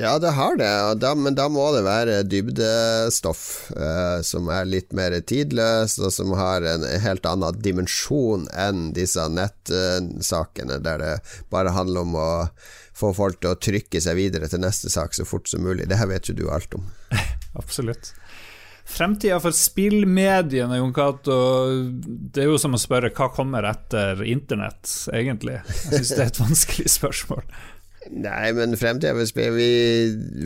Ja, 0.00 0.18
det 0.22 0.30
har 0.30 0.56
det, 0.56 0.94
da, 1.02 1.14
men 1.18 1.34
da 1.34 1.48
må 1.50 1.64
det 1.74 1.80
være 1.82 2.20
dybdestoff 2.22 3.40
eh, 3.74 4.20
som 4.22 4.46
er 4.54 4.68
litt 4.70 4.92
mer 4.94 5.16
tidløst, 5.18 5.98
og 5.98 6.12
som 6.14 6.36
har 6.38 6.62
en 6.62 6.84
helt 7.02 7.26
annen 7.26 7.56
dimensjon 7.58 8.44
enn 8.54 8.92
disse 8.94 9.24
nettsakene, 9.26 10.76
der 10.84 11.02
det 11.02 11.14
bare 11.50 11.72
handler 11.74 12.06
om 12.06 12.14
å 12.14 12.28
få 12.94 13.10
folk 13.16 13.40
til 13.42 13.50
å 13.50 13.58
trykke 13.58 13.98
seg 14.04 14.20
videre 14.20 14.46
til 14.46 14.62
neste 14.62 14.86
sak 14.92 15.18
så 15.18 15.26
fort 15.26 15.50
som 15.50 15.66
mulig. 15.66 15.88
Det 15.90 15.98
her 15.98 16.10
vet 16.12 16.30
jo 16.30 16.36
du 16.38 16.44
alt 16.46 16.78
om. 16.78 16.86
Absolutt. 17.58 18.12
Fremtida 18.88 19.40
for 19.42 19.50
spillmediene, 19.52 20.78
Jon 20.78 20.94
Cato, 20.94 21.40
det 22.06 22.44
er 22.44 22.52
jo 22.52 22.60
som 22.62 22.78
å 22.78 22.80
spørre 22.80 23.10
hva 23.18 23.28
kommer 23.34 23.66
etter 23.66 24.22
internett, 24.30 24.86
egentlig? 25.10 25.58
Jeg 25.90 26.04
syns 26.04 26.14
det 26.14 26.22
er 26.22 26.30
et 26.30 26.40
vanskelig 26.44 26.94
spørsmål. 26.94 27.42
Nei, 28.08 28.52
men 28.56 28.76
fremtida 28.78 29.12
for 29.12 29.28
spill 29.28 29.52
vi, 29.56 29.70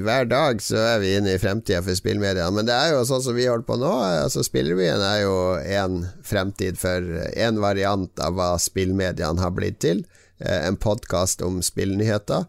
Hver 0.03 0.27
dag 0.31 0.63
så 0.65 0.81
er 0.95 1.03
vi 1.03 1.13
inne 1.19 1.37
i 1.37 1.41
fremtida 1.41 1.83
for 1.85 1.95
spillmedia. 1.99 2.49
Men 2.55 2.67
det 2.67 2.75
er 2.75 2.95
jo 2.97 3.05
sånn 3.07 3.23
som 3.23 3.37
vi 3.39 3.47
holder 3.47 3.69
på 3.69 3.79
nå. 3.79 3.93
Altså 4.25 4.43
Spillrevyen 4.47 5.03
er 5.07 5.23
jo 5.23 5.37
én 5.61 6.03
fremtid 6.27 6.81
for 6.81 7.07
én 7.31 7.61
variant 7.63 8.23
av 8.25 8.35
hva 8.39 8.51
spillmediene 8.63 9.43
har 9.43 9.55
blitt 9.55 9.79
til. 9.85 10.03
Eh, 10.43 10.67
en 10.67 10.79
podkast 10.81 11.45
om 11.47 11.61
spillnyheter. 11.63 12.49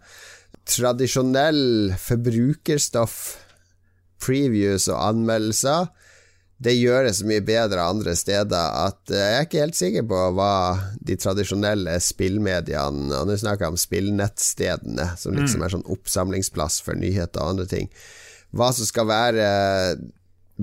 Tradisjonell 0.70 1.94
forbrukerstoff, 2.00 3.18
previews 4.24 4.88
og 4.90 5.02
anmeldelser 5.12 5.92
det 6.64 6.74
gjøres 6.78 7.22
mye 7.28 7.44
bedre 7.46 7.84
andre 7.84 8.16
steder 8.18 8.78
at 8.86 9.12
eh, 9.12 9.20
jeg 9.20 9.38
er 9.38 9.48
ikke 9.48 9.64
helt 9.64 9.78
sikker 9.80 10.08
på 10.10 10.22
hva 10.38 10.54
de 11.04 11.18
tradisjonelle 11.20 11.96
spillmediene 12.04 13.20
Og 13.20 13.30
nå 13.30 13.38
snakker 13.40 13.68
jeg 13.68 13.76
om 13.76 13.82
spillnettstedene, 13.82 15.08
som 15.20 15.38
liksom 15.38 15.62
mm. 15.62 15.66
er 15.68 15.76
sånn 15.76 15.88
oppsamlingsplass 15.96 16.80
for 16.86 17.00
nyheter 17.00 17.44
og 17.44 17.56
andre 17.56 17.68
ting. 17.70 17.90
Hva 18.54 18.70
som 18.76 18.88
skal 18.88 19.10
være 19.10 19.48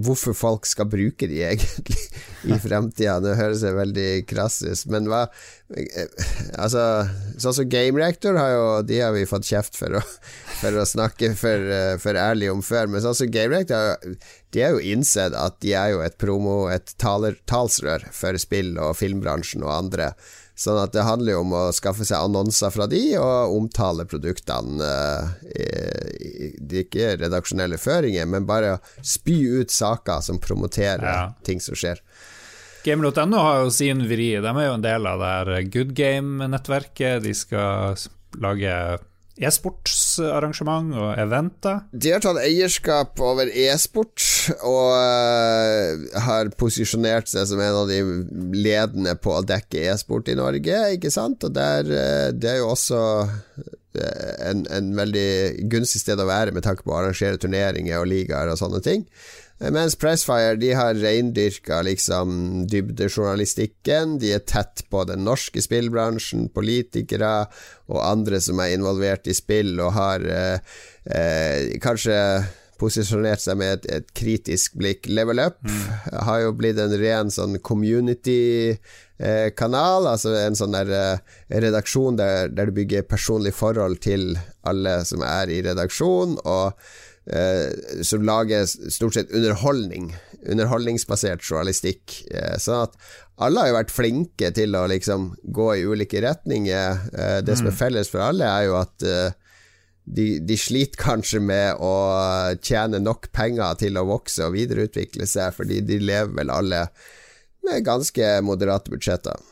Hvorfor 0.01 0.37
folk 0.37 0.69
skal 0.69 0.89
bruke 0.91 1.29
de 1.31 1.41
egentlig 1.45 1.99
i 2.51 2.59
fremtida. 2.63 3.19
Det 3.23 3.37
høres 3.39 3.65
veldig 3.65 4.09
krass 4.31 4.61
ut, 4.65 4.85
men 4.93 5.09
hva 5.11 5.27
eh, 5.77 6.27
Altså, 6.59 6.85
sånn 7.41 7.57
som 7.61 7.71
Game 7.71 8.01
Reactor 8.01 8.39
har 8.41 8.53
jo 8.55 8.67
De 8.89 9.01
har 9.03 9.15
vi 9.15 9.27
fått 9.29 9.49
kjeft 9.51 9.79
for 9.79 9.99
å, 10.01 10.03
for 10.61 10.81
å 10.81 10.87
snakke 10.89 11.33
for, 11.39 11.71
eh, 11.77 11.95
for, 12.03 12.19
ærlig 12.19 12.51
om 12.53 12.65
før, 12.65 12.91
men 12.91 13.05
sånn 13.05 13.19
som 13.23 13.33
Game 13.33 13.55
Reactor 13.55 14.17
De 14.51 14.65
har 14.65 14.77
jo 14.77 14.85
innsett 14.95 15.37
at 15.37 15.61
de 15.65 15.75
er 15.79 15.95
jo 15.95 16.05
et 16.05 16.19
promo, 16.21 16.63
et 16.73 16.95
taler, 17.01 17.39
talsrør 17.51 18.09
for 18.15 18.39
spill- 18.41 18.79
og 18.81 18.97
filmbransjen 18.99 19.67
og 19.67 19.75
andre. 19.77 20.13
Sånn 20.61 20.77
at 20.77 20.93
det 20.93 21.07
handler 21.07 21.33
jo 21.33 21.41
om 21.41 21.55
å 21.57 21.63
skaffe 21.73 22.05
seg 22.05 22.21
annonser 22.21 22.73
fra 22.75 22.85
de, 22.91 23.01
og 23.17 23.55
omtale 23.57 24.05
produktene. 24.09 24.91
Eh, 25.57 26.59
det 26.61 26.83
er 26.83 26.85
ikke 26.85 27.15
redaksjonelle 27.23 27.79
føringer, 27.81 28.29
men 28.29 28.49
bare 28.49 28.75
spy 29.01 29.39
ut 29.63 29.73
saker 29.73 30.21
som 30.27 30.41
promoterer 30.43 31.07
ja. 31.07 31.23
ting 31.49 31.65
som 31.65 31.79
skjer. 31.79 32.03
Game.no 32.85 33.41
har 33.41 33.63
jo 33.65 33.73
sin 33.73 34.05
vri. 34.09 34.35
De 34.41 34.53
er 34.53 34.67
jo 34.67 34.77
en 34.77 34.85
del 34.85 35.09
av 35.09 35.21
det 35.21 35.33
her 35.33 35.71
Good 35.73 35.95
Game-nettverket. 35.97 37.25
De 37.25 37.33
skal 37.37 37.97
lage 38.41 38.77
e-sportsarrangement 40.11 40.95
og 40.97 41.19
eventer. 41.19 41.83
De 41.93 42.13
har 42.13 42.23
tatt 42.23 42.41
eierskap 42.43 43.21
over 43.23 43.49
e-sport 43.49 44.25
og 44.67 44.95
uh, 44.97 46.21
har 46.27 46.51
posisjonert 46.59 47.31
seg 47.31 47.47
som 47.51 47.61
en 47.61 47.83
av 47.83 47.91
de 47.91 48.01
ledende 48.57 49.15
på 49.21 49.37
å 49.37 49.45
dekke 49.47 49.87
e-sport 49.91 50.31
i 50.31 50.39
Norge, 50.39 50.81
ikke 50.97 51.13
sant? 51.13 51.45
Og 51.45 51.55
der, 51.55 51.87
uh, 51.87 52.31
det 52.33 52.55
er 52.55 52.61
jo 52.63 52.73
også 52.73 53.03
uh, 53.27 54.33
en, 54.51 54.67
en, 54.71 54.95
veldig 54.97 55.69
gunstig 55.71 56.03
sted 56.03 56.21
å 56.21 56.29
være 56.29 56.55
med 56.55 56.67
tanke 56.67 56.85
på 56.85 56.95
å 56.95 57.01
arrangere 57.01 57.41
turneringer 57.41 58.01
og 58.01 58.11
ligaer 58.11 58.53
og 58.53 58.61
sånne 58.61 58.83
ting. 58.85 59.07
Mens 59.61 59.93
Pressfire 60.01 60.55
de 60.57 60.71
har 60.73 60.95
reindyrka 60.97 61.83
liksom 61.85 62.65
dybdejournalistikken. 62.71 64.15
De 64.23 64.31
er 64.33 64.41
tett 64.49 64.87
på 64.89 65.03
den 65.05 65.21
norske 65.27 65.61
spillbransjen, 65.61 66.47
politikere 66.55 67.45
og 67.93 68.01
andre 68.01 68.41
som 68.41 68.57
er 68.65 68.73
involvert 68.73 69.29
i 69.29 69.35
spill, 69.37 69.77
og 69.85 69.93
har 69.99 70.25
eh, 70.25 70.57
eh, 71.13 71.77
kanskje 71.85 72.17
posisjonert 72.81 73.43
seg 73.43 73.57
med 73.61 73.73
et, 73.75 73.85
et, 73.99 74.07
kritisk 74.17 74.75
blikk. 74.81 75.05
Level 75.13 75.39
Up 75.43 75.59
mm. 75.61 75.85
har 76.27 76.39
jo 76.47 76.53
blitt 76.57 76.79
en 76.81 76.99
ren 77.03 77.31
sånn 77.33 77.59
community-kanal, 77.67 80.03
eh, 80.07 80.13
altså 80.15 80.31
en 80.41 80.57
sånn 80.57 80.75
der 80.79 80.89
eh, 80.97 81.19
redaksjon 81.67 82.17
der, 82.21 82.37
der 82.49 82.65
du 82.71 82.73
bygger 82.81 83.11
personlig 83.11 83.53
forhold 83.59 83.97
til 84.05 84.23
alle 84.65 85.05
som 85.09 85.21
er 85.27 85.47
i 85.53 85.63
redaksjon. 85.69 86.31
og 86.49 86.73
eh, 87.27 88.03
som 88.07 88.25
lager 88.27 88.67
stort 88.67 89.15
sett 89.15 89.33
underholdning. 89.33 90.15
Underholdningsbasert 90.47 91.45
journalistikk. 91.45 92.23
Eh, 92.31 92.57
sånn 92.59 92.87
at 92.87 92.97
alle 93.41 93.63
har 93.63 93.71
jo 93.71 93.79
vært 93.79 93.95
flinke 93.95 94.51
til 94.57 94.77
å 94.77 94.87
liksom 94.91 95.31
gå 95.45 95.69
i 95.77 95.85
ulike 95.89 96.23
retninger. 96.25 97.05
Eh, 97.13 97.39
det 97.45 97.59
som 97.59 97.71
er 97.71 97.77
mm. 97.77 97.81
felles 97.81 98.13
for 98.13 98.25
alle, 98.25 98.49
er 98.49 98.69
jo 98.69 98.77
at 98.81 99.07
eh, 99.07 99.37
de, 100.11 100.27
de, 100.45 100.57
sliter 100.59 101.01
kanskje 101.01 101.41
med 101.45 101.81
å 101.85 101.95
tjene 102.65 103.01
nok 103.03 103.31
penger 103.37 103.79
til 103.81 104.01
å 104.01 104.09
vokse 104.09 104.47
og 104.47 104.57
videreutvikle 104.57 105.29
seg, 105.29 105.55
fordi 105.57 105.81
de 105.87 106.01
lever 106.03 106.35
vel 106.41 106.53
alle 106.53 106.87
med 107.67 107.85
ganske 107.87 108.33
moderate 108.45 108.93
budsjetter. 108.93 109.50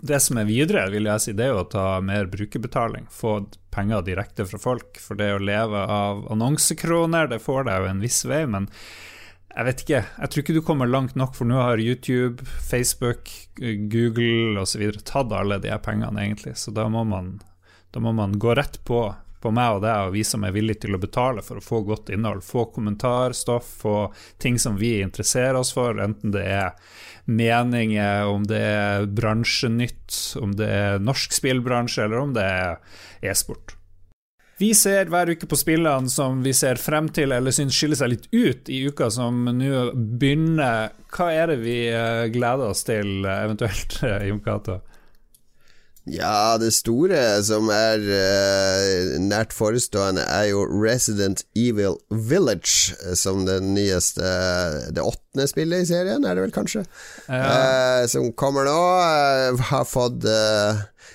Det 0.00 0.18
som 0.20 0.38
er 0.38 0.48
videre, 0.48 0.84
vil 0.92 1.08
jeg 1.08 1.22
si, 1.22 1.32
det 1.36 1.46
er 1.46 1.54
jo 1.54 1.62
å 1.62 1.70
ta 1.72 1.86
mer 2.04 2.28
brukerbetaling. 2.30 3.06
Få 3.12 3.38
penger 3.72 4.04
direkte 4.04 4.46
fra 4.48 4.60
folk. 4.60 5.00
For 5.00 5.18
det 5.18 5.30
å 5.34 5.42
leve 5.42 5.82
av 5.82 6.26
annonsekroner, 6.32 7.30
det 7.32 7.42
får 7.44 7.68
deg 7.68 7.82
jo 7.82 7.90
en 7.92 8.02
viss 8.04 8.22
vei, 8.28 8.44
men 8.50 8.68
jeg 9.56 9.64
vet 9.64 9.82
ikke. 9.84 10.00
Jeg 10.04 10.32
tror 10.32 10.42
ikke 10.42 10.56
du 10.58 10.62
kommer 10.64 10.90
langt 10.90 11.14
nok, 11.16 11.32
for 11.38 11.48
nå 11.48 11.56
har 11.56 11.80
YouTube, 11.80 12.44
Facebook, 12.44 13.30
Google 13.56 14.60
osv. 14.60 14.84
tatt 15.00 15.32
alle 15.32 15.56
de 15.64 15.72
pengene, 15.80 16.26
egentlig. 16.26 16.58
Så 16.60 16.74
da 16.76 16.84
må 16.92 17.06
man, 17.08 17.38
da 17.96 18.02
må 18.04 18.12
man 18.12 18.36
gå 18.36 18.52
rett 18.58 18.82
på 18.84 19.06
på 19.46 19.54
meg 19.54 19.78
og 19.78 19.84
deg 19.86 20.08
og 20.08 20.16
vi 20.16 20.26
som 20.26 20.44
er 20.46 20.54
villige 20.56 20.82
til 20.86 20.98
å 20.98 21.02
betale 21.02 21.44
for 21.46 21.60
å 21.60 21.64
få 21.64 21.82
godt 21.86 22.10
innhold. 22.14 22.42
Få 22.44 22.66
kommentarstoff, 22.74 23.70
få 23.86 23.96
ting 24.42 24.58
som 24.62 24.78
vi 24.80 24.96
interesserer 25.04 25.60
oss 25.60 25.72
for, 25.76 26.02
enten 26.02 26.34
det 26.34 26.44
er 26.50 26.74
meninger, 27.26 28.26
om 28.30 28.44
det 28.46 28.60
er 28.62 29.08
bransjenytt, 29.10 30.36
om 30.42 30.54
det 30.58 30.68
er 30.70 31.02
norsk 31.02 31.34
spillbransje, 31.34 32.06
eller 32.06 32.22
om 32.22 32.36
det 32.36 32.46
er 32.46 32.78
e-sport. 33.26 33.76
Vi 34.58 34.70
ser 34.72 35.10
hver 35.12 35.28
uke 35.28 35.44
på 35.50 35.56
spillene 35.60 36.08
som 36.08 36.38
vi 36.40 36.54
ser 36.56 36.80
frem 36.80 37.10
til 37.12 37.34
eller 37.36 37.52
syns 37.52 37.76
skiller 37.76 37.98
seg 37.98 38.08
litt 38.14 38.28
ut 38.32 38.70
i 38.72 38.78
uka 38.88 39.10
som 39.12 39.42
nå 39.52 39.82
begynner. 39.92 40.94
Hva 41.12 41.26
er 41.34 41.52
det 41.52 41.58
vi 41.60 41.74
eh, 41.92 42.24
gleder 42.32 42.72
oss 42.72 42.86
til, 42.88 43.18
eventuelt, 43.28 43.98
Jon 44.30 44.40
Cato? 44.40 44.78
Ja, 46.06 46.54
det 46.62 46.70
store 46.70 47.18
som 47.42 47.66
er 47.74 47.98
uh, 47.98 49.16
nært 49.18 49.54
forestående, 49.54 50.22
er 50.22 50.52
jo 50.52 50.62
Resident 50.70 51.42
Evil 51.58 51.98
Village, 52.14 52.94
eh, 53.02 53.16
som 53.18 53.42
den 53.48 53.72
nyeste 53.74 54.22
Det 54.94 55.02
åttende 55.02 55.48
spillet 55.50 55.82
i 55.82 55.88
serien, 55.90 56.22
er 56.22 56.38
det 56.38 56.44
vel 56.46 56.54
kanskje? 56.54 56.84
Ja. 57.26 57.42
Uh, 57.42 58.02
som 58.10 58.30
kommer 58.38 58.68
nå. 58.68 58.76
Uh, 58.78 59.66
har 59.72 59.88
fått 59.90 60.22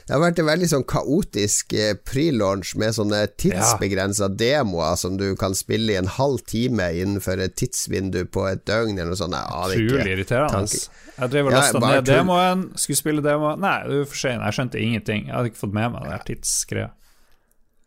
det 0.07 0.15
har 0.15 0.21
vært 0.23 0.41
en 0.41 0.49
veldig 0.49 0.69
sånn 0.71 0.85
kaotisk 0.89 1.75
eh, 1.77 1.93
pre-launch 2.07 2.73
med 2.79 2.95
sånne 2.97 3.21
tidsbegrensa 3.41 4.27
ja. 4.29 4.35
demoer 4.41 4.97
som 4.99 5.17
du 5.19 5.29
kan 5.39 5.55
spille 5.57 5.95
i 5.95 5.99
en 5.99 6.09
halv 6.11 6.43
time 6.49 6.89
innenfor 6.97 7.41
et 7.43 7.57
tidsvindu 7.59 8.23
på 8.33 8.47
et 8.49 8.63
døgn 8.69 8.97
eller 8.97 9.13
noe 9.13 9.19
sånt. 9.19 9.37
Utrolig 9.37 10.15
irriterende. 10.15 10.81
Jeg 11.17 11.33
drev 11.35 11.51
og 11.51 11.55
lasta 11.55 11.77
ja, 11.81 11.91
ned 11.91 12.07
demoen, 12.09 12.65
skulle 12.79 12.97
spille 12.97 13.21
demoen 13.25 13.61
Nei, 13.61 13.77
du 13.85 13.99
er 14.01 14.09
for 14.09 14.19
sein, 14.23 14.41
jeg 14.41 14.57
skjønte 14.57 14.81
ingenting. 14.81 15.29
Jeg 15.29 15.37
hadde 15.37 15.53
ikke 15.53 15.63
fått 15.65 15.77
med 15.77 15.93
meg 15.93 16.09
det 16.09 16.19
tidsgreia. 16.31 16.89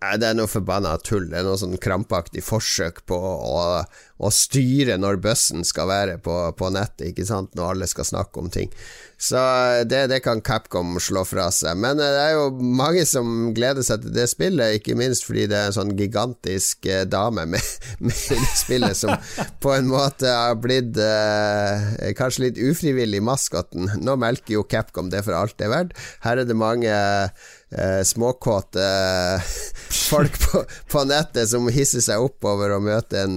Nei, 0.05 0.17
det 0.21 0.27
er 0.29 0.37
noe 0.37 0.51
forbanna 0.51 0.95
tull. 1.01 1.31
Det 1.31 1.39
er 1.41 1.47
noe 1.47 1.59
sånn 1.61 1.79
krampaktig 1.81 2.43
forsøk 2.45 3.05
på 3.09 3.17
å, 3.17 3.55
å 4.23 4.31
styre 4.31 4.95
når 5.01 5.19
bussen 5.23 5.65
skal 5.67 5.89
være 5.91 6.19
på, 6.23 6.37
på 6.59 6.71
nettet, 6.75 7.11
ikke 7.11 7.27
sant, 7.27 7.55
når 7.59 7.73
alle 7.73 7.89
skal 7.91 8.07
snakke 8.07 8.43
om 8.43 8.51
ting. 8.53 8.71
Så 9.25 9.39
det, 9.89 10.07
det, 10.11 10.21
kan 10.21 10.41
Capcom 10.45 10.99
slå 11.01 11.23
fra 11.25 11.47
seg. 11.55 11.79
Men 11.81 11.99
det 12.01 12.09
er 12.19 12.35
jo 12.35 12.49
mange 12.59 13.05
som 13.09 13.53
gleder 13.57 13.87
seg 13.87 14.03
til 14.03 14.15
det 14.17 14.27
spillet, 14.31 14.79
ikke 14.79 14.97
minst 14.99 15.27
fordi 15.27 15.47
det 15.51 15.59
er 15.59 15.71
en 15.71 15.77
sånn 15.77 15.95
gigantisk 15.99 16.89
uh, 16.91 17.05
dame 17.09 17.47
med, 17.55 17.73
med 18.05 18.15
det 18.15 18.41
spillet 18.59 18.99
som 18.99 19.15
på 19.65 19.75
en 19.77 19.89
måte 19.91 20.29
har 20.29 20.59
blitt 20.61 20.99
eh, 21.01 22.11
kanskje 22.19 22.49
litt 22.49 22.61
ufrivillig 22.61 23.23
maskoten. 23.25 23.89
Nå 24.03 24.19
melker 24.21 24.59
jo 24.59 24.67
Capcom 24.69 25.11
det 25.13 25.25
for 25.27 25.39
alt 25.39 25.57
det 25.59 25.69
er 25.69 25.75
verdt. 25.75 25.99
Her 26.27 26.43
er 26.43 26.49
det 26.49 26.59
mange 26.59 26.93
eh, 26.95 28.03
småkåte 28.07 28.89
folk 30.11 30.35
på, 30.45 30.57
på, 30.93 30.99
nettet 31.09 31.49
som 31.51 31.69
hisser 31.73 32.03
seg 32.05 32.19
opp 32.25 32.45
over 32.49 32.69
å 32.75 32.85
møte 32.85 33.15
en 33.25 33.37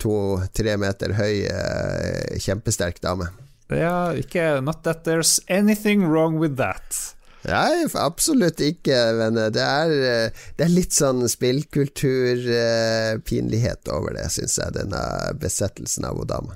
to-tre 0.00 0.74
meter 0.80 1.08
høy 1.18 1.36
kjempesterk 2.42 2.96
dame. 3.04 3.26
Ja, 3.72 4.12
ikke 4.14 4.60
Not 4.62 4.84
that 4.86 5.04
there's 5.04 5.40
anything 5.48 6.06
wrong 6.06 6.38
with 6.38 6.56
that. 6.60 7.14
Nei, 7.46 7.86
absolutt 7.94 8.60
ikke, 8.62 9.12
men 9.14 9.34
det 9.54 9.62
er, 9.62 9.90
det 10.58 10.64
er 10.66 10.72
litt 10.72 10.92
sånn 10.96 11.28
spillkulturpinlighet 11.30 13.88
over 13.94 14.14
det, 14.18 14.30
syns 14.34 14.58
jeg, 14.58 14.72
denne 14.74 14.98
besettelsen 15.38 16.04
av 16.08 16.26
dama. 16.26 16.54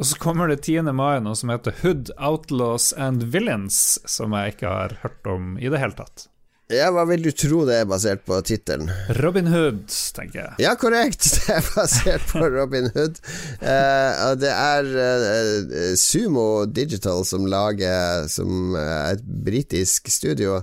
Og 0.00 0.08
så 0.08 0.18
kommer 0.20 0.48
det 0.48 0.62
10. 0.64 0.88
mai 0.96 1.20
noe 1.24 1.36
som 1.38 1.52
heter 1.52 1.76
Hood 1.82 2.12
Outlaws 2.16 2.92
and 2.96 3.24
Villains, 3.32 3.98
som 4.08 4.32
jeg 4.36 4.54
ikke 4.54 4.68
har 4.68 4.98
hørt 5.04 5.28
om 5.28 5.56
i 5.60 5.68
det 5.72 5.80
hele 5.80 5.96
tatt. 5.96 6.28
Ja, 6.70 6.88
Hva 6.94 7.04
vil 7.08 7.24
du 7.24 7.32
tro 7.34 7.64
det 7.68 7.80
er 7.82 7.88
basert 7.88 8.22
på 8.28 8.38
tittelen? 8.46 8.88
Robin 9.18 9.50
Hood, 9.50 9.90
tenker 10.16 10.38
jeg. 10.40 10.54
Ja, 10.62 10.76
korrekt. 10.78 11.26
Det 11.42 11.58
er 11.58 11.66
basert 11.74 12.24
på 12.30 12.46
Robin 12.54 12.88
Hood. 12.94 13.18
Uh, 13.60 14.32
det 14.38 14.52
er 14.52 14.88
uh, 14.94 15.92
Sumo 15.98 16.64
Digital 16.66 17.26
som 17.28 17.44
lager 17.50 18.28
Som 18.30 18.76
er 18.78 19.18
et 19.18 19.22
britisk 19.22 20.08
studio. 20.12 20.62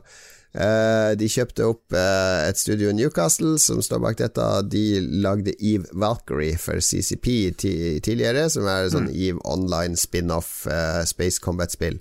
Uh, 0.49 1.13
de 1.19 1.29
kjøpte 1.29 1.67
opp 1.67 1.93
et 1.93 2.57
studio 2.57 2.89
i 2.89 2.95
Newcastle 2.97 3.59
som 3.62 3.83
står 3.85 4.01
bak 4.07 4.17
dette. 4.23 4.47
De 4.71 4.85
lagde 5.21 5.53
Eve 5.59 5.85
Valkyrie 5.93 6.57
for 6.57 6.81
CCP 6.81 7.53
tidligere, 7.59 8.47
som 8.49 8.65
er 8.71 8.89
sånn 8.89 9.12
mm. 9.12 9.17
Eve 9.27 9.45
online 9.45 9.99
spin-off 9.99 10.63
Space 11.12 11.43
Combat-spill. 11.43 11.99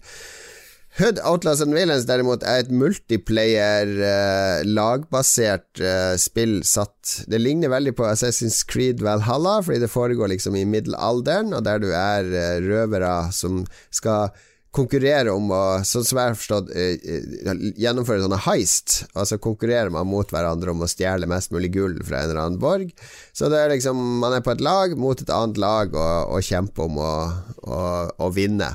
Hood 0.99 1.21
Outlaws 1.23 1.61
and 1.63 1.77
Villains 1.77 2.09
derimot 2.09 2.43
er 2.43 2.65
et 2.65 2.71
multiplayer, 2.75 3.91
uh, 4.03 4.65
lagbasert 4.67 5.79
uh, 5.79 6.17
spill 6.19 6.57
satt 6.67 7.21
Det 7.31 7.39
ligner 7.39 7.71
veldig 7.71 7.93
på 8.01 8.09
Assassin's 8.09 8.65
Creed 8.67 9.05
Valhalla, 9.07 9.61
fordi 9.63 9.79
det 9.85 9.93
foregår 9.93 10.33
liksom 10.35 10.59
i 10.59 10.65
middelalderen, 10.67 11.55
og 11.55 11.63
der 11.69 11.79
du 11.85 11.93
er 11.95 12.27
uh, 12.35 12.59
røvere 12.67 13.13
som 13.31 13.63
skal 13.95 14.35
konkurrere 14.75 15.31
om 15.31 15.55
å, 15.55 15.63
sånn 15.87 16.05
som 16.05 16.19
jeg 16.19 16.33
har 16.33 16.37
forstått, 16.37 16.75
gjennomføre 17.81 18.27
sånne 18.27 18.43
heist. 18.45 19.01
Altså 19.15 19.39
konkurrerer 19.43 19.95
man 19.95 20.11
mot 20.11 20.29
hverandre 20.35 20.75
om 20.75 20.83
å 20.83 20.91
stjele 20.91 21.31
mest 21.31 21.55
mulig 21.55 21.73
gull 21.79 21.97
fra 22.03 22.21
en 22.21 22.33
eller 22.33 22.43
annen 22.43 22.61
borg. 22.63 22.91
Så 23.33 23.49
det 23.49 23.63
er 23.63 23.73
liksom 23.73 24.03
man 24.21 24.37
er 24.37 24.45
på 24.45 24.53
et 24.53 24.63
lag 24.67 24.99
mot 24.99 25.19
et 25.19 25.33
annet 25.35 25.63
lag 25.63 25.95
og, 25.95 26.35
og 26.37 26.45
kjemper 26.45 26.91
om 26.91 27.01
å, 27.01 27.13
å, 27.65 27.85
å 28.19 28.35
vinne. 28.35 28.75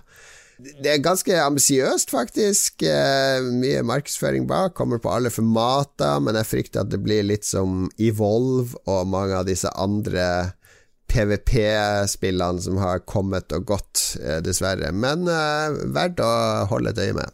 Det 0.61 0.89
er 0.91 1.01
ganske 1.01 1.33
ambisiøst, 1.41 2.11
faktisk. 2.13 2.83
Eh, 2.85 3.41
mye 3.57 3.81
markedsføring 3.85 4.47
bak. 4.47 4.73
Kommer 4.77 4.99
på 5.01 5.09
alle 5.11 5.29
formater, 5.33 6.19
men 6.21 6.35
jeg 6.39 6.49
frykter 6.49 6.81
at 6.83 6.91
det 6.93 7.01
blir 7.03 7.23
litt 7.25 7.45
som 7.47 7.89
Evolve 7.97 8.77
og 8.85 9.07
mange 9.09 9.33
av 9.39 9.45
disse 9.49 9.69
andre 9.73 10.53
PVP-spillene 11.11 12.61
som 12.63 12.77
har 12.81 12.99
kommet 13.09 13.51
og 13.55 13.65
gått, 13.73 14.17
eh, 14.21 14.41
dessverre. 14.45 14.91
Men 14.93 15.27
eh, 15.27 15.69
verdt 15.93 16.19
å 16.23 16.65
holde 16.69 16.89
et 16.93 17.01
øye 17.01 17.17
med. 17.17 17.29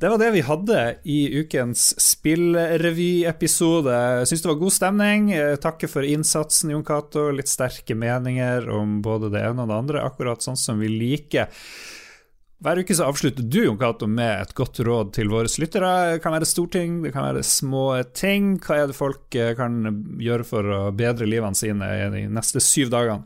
Det 0.00 0.08
var 0.08 0.18
det 0.20 0.32
vi 0.32 0.40
hadde 0.46 0.96
i 1.12 1.40
ukens 1.42 1.94
spillrevyepisode. 2.00 3.96
Syns 4.24 4.42
det 4.42 4.48
var 4.48 4.62
god 4.62 4.72
stemning. 4.72 5.28
Takker 5.60 5.88
for 5.92 6.02
innsatsen, 6.08 6.70
Jon 6.72 6.84
Cato. 6.86 7.30
Litt 7.36 7.50
sterke 7.52 7.94
meninger 7.98 8.70
om 8.72 9.02
både 9.04 9.28
det 9.34 9.42
ene 9.44 9.62
og 9.66 9.68
det 9.68 9.76
andre, 9.76 10.00
akkurat 10.06 10.40
sånn 10.44 10.56
som 10.56 10.80
vi 10.80 10.88
liker. 10.88 11.52
Hver 12.60 12.82
uke 12.82 12.92
så 12.92 13.06
avslutter 13.08 13.46
du 13.48 13.62
Jon 13.62 13.78
Cato, 13.80 14.04
med 14.04 14.42
et 14.42 14.50
godt 14.52 14.82
råd 14.84 15.14
til 15.16 15.30
våre 15.32 15.48
lyttere. 15.48 15.90
Det 16.12 16.20
kan 16.20 16.34
være 16.34 16.48
storting, 16.48 16.98
det 17.00 17.14
kan 17.14 17.30
være 17.30 17.44
små 17.46 17.84
ting. 18.12 18.58
Hva 18.60 18.82
er 18.82 18.90
det 18.90 18.96
folk 18.98 19.32
eh, 19.32 19.54
kan 19.56 19.78
gjøre 20.20 20.44
for 20.44 20.68
å 20.68 20.80
bedre 20.92 21.28
livene 21.28 21.56
sine 21.56 21.88
de 22.12 22.26
neste 22.28 22.60
syv 22.60 22.92
dagene? 22.92 23.24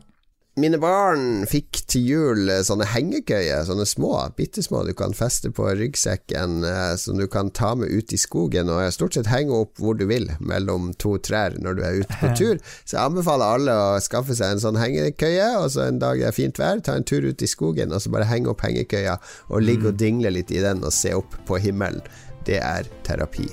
Mine 0.55 0.77
barn 0.79 1.43
fikk 1.51 1.81
til 1.91 2.05
jul 2.07 2.47
eh, 2.47 2.61
sånne 2.63 2.85
hengekøyer, 2.87 3.65
sånne 3.67 3.83
små, 3.89 4.13
bitte 4.37 4.61
små 4.63 4.85
du 4.87 4.93
kan 4.95 5.11
feste 5.11 5.49
på 5.51 5.65
ryggsekken, 5.67 6.61
eh, 6.63 6.93
som 7.01 7.19
du 7.19 7.25
kan 7.27 7.49
ta 7.51 7.73
med 7.75 7.91
ut 7.91 8.13
i 8.15 8.19
skogen 8.19 8.71
og 8.71 8.79
stort 8.95 9.17
sett 9.17 9.27
henge 9.27 9.51
opp 9.51 9.81
hvor 9.83 9.99
du 9.99 10.05
vil, 10.07 10.29
mellom 10.39 10.93
to 10.95 11.17
trær 11.19 11.57
når 11.59 11.75
du 11.75 11.83
er 11.83 11.99
ute 11.99 12.21
på 12.21 12.31
tur. 12.39 12.63
Så 12.85 12.95
jeg 12.95 13.03
anbefaler 13.03 13.57
alle 13.57 13.75
å 13.75 13.99
skaffe 13.99 14.39
seg 14.39 14.55
en 14.55 14.63
sånn 14.63 14.79
hengekøye, 14.79 15.51
og 15.59 15.67
så 15.75 15.89
en 15.89 15.99
dag 15.99 16.23
det 16.23 16.31
er 16.31 16.39
fint 16.39 16.63
vær, 16.63 16.79
ta 16.79 16.95
en 16.95 17.03
tur 17.03 17.27
ut 17.27 17.43
i 17.43 17.51
skogen, 17.51 17.91
og 17.91 17.99
så 17.99 18.15
bare 18.15 18.31
henge 18.31 18.53
opp 18.55 18.63
hengekøya 18.63 19.19
og 19.51 19.59
ligge 19.59 19.89
og 19.91 19.99
mm. 19.99 20.01
dingle 20.05 20.35
litt 20.39 20.55
i 20.55 20.63
den 20.63 20.87
og 20.87 20.95
se 20.95 21.11
opp 21.19 21.35
på 21.51 21.59
himmelen. 21.67 21.99
Det 22.47 22.63
er 22.63 22.87
terapi. 23.03 23.49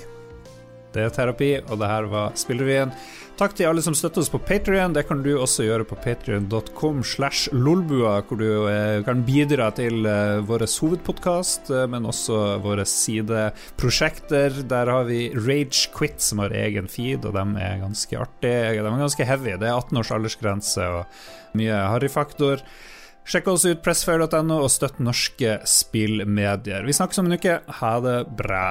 Det 0.93 1.07
er 1.07 1.13
terapi, 1.15 1.53
og 1.67 1.79
det 1.81 1.89
her 1.89 2.09
var 2.13 2.39
Spillrevyen. 2.39 2.93
Takk 3.41 3.55
til 3.57 3.67
alle 3.67 3.83
som 3.83 3.95
støtter 3.97 4.21
oss 4.21 4.31
på 4.31 4.39
Patrion. 4.45 4.93
Det 4.93 5.07
kan 5.09 5.23
du 5.25 5.31
også 5.41 5.65
gjøre 5.65 5.87
på 5.89 5.97
patrion.com 6.05 7.01
slash 7.07 7.49
lolbua, 7.57 8.19
hvor 8.29 8.39
du 8.39 8.69
eh, 8.69 9.01
kan 9.07 9.25
bidra 9.27 9.71
til 9.75 10.05
eh, 10.07 10.43
vår 10.47 10.67
hovedpodkast, 10.69 11.73
eh, 11.73 11.89
men 11.91 12.07
også 12.07 12.61
våre 12.63 12.85
sideprosjekter. 12.87 14.63
Der 14.69 14.93
har 14.93 15.09
vi 15.09 15.31
Rage 15.35 15.89
Quit, 15.97 16.21
som 16.21 16.45
har 16.45 16.55
egen 16.55 16.91
feed, 16.93 17.25
og 17.27 17.35
de 17.39 17.65
er 17.65 17.83
ganske 17.83 18.21
artige. 18.21 18.77
De 18.77 18.85
er 18.85 19.05
ganske 19.07 19.27
heavy. 19.27 19.57
Det 19.57 19.71
er 19.71 19.79
18 19.81 20.03
års 20.03 20.13
aldersgrense 20.15 20.91
og 21.01 21.57
mye 21.59 21.85
harryfaktor. 21.97 22.63
Sjekk 23.23 23.49
oss 23.55 23.65
ut, 23.67 23.81
pressfair.no, 23.83 24.59
og 24.61 24.71
støtt 24.71 25.01
norske 25.03 25.61
spillmedier. 25.69 26.85
Vi 26.85 26.95
snakkes 26.95 27.23
om 27.23 27.31
en 27.31 27.39
uke. 27.39 27.63
Ha 27.81 27.97
det 28.05 28.19
bra. 28.39 28.67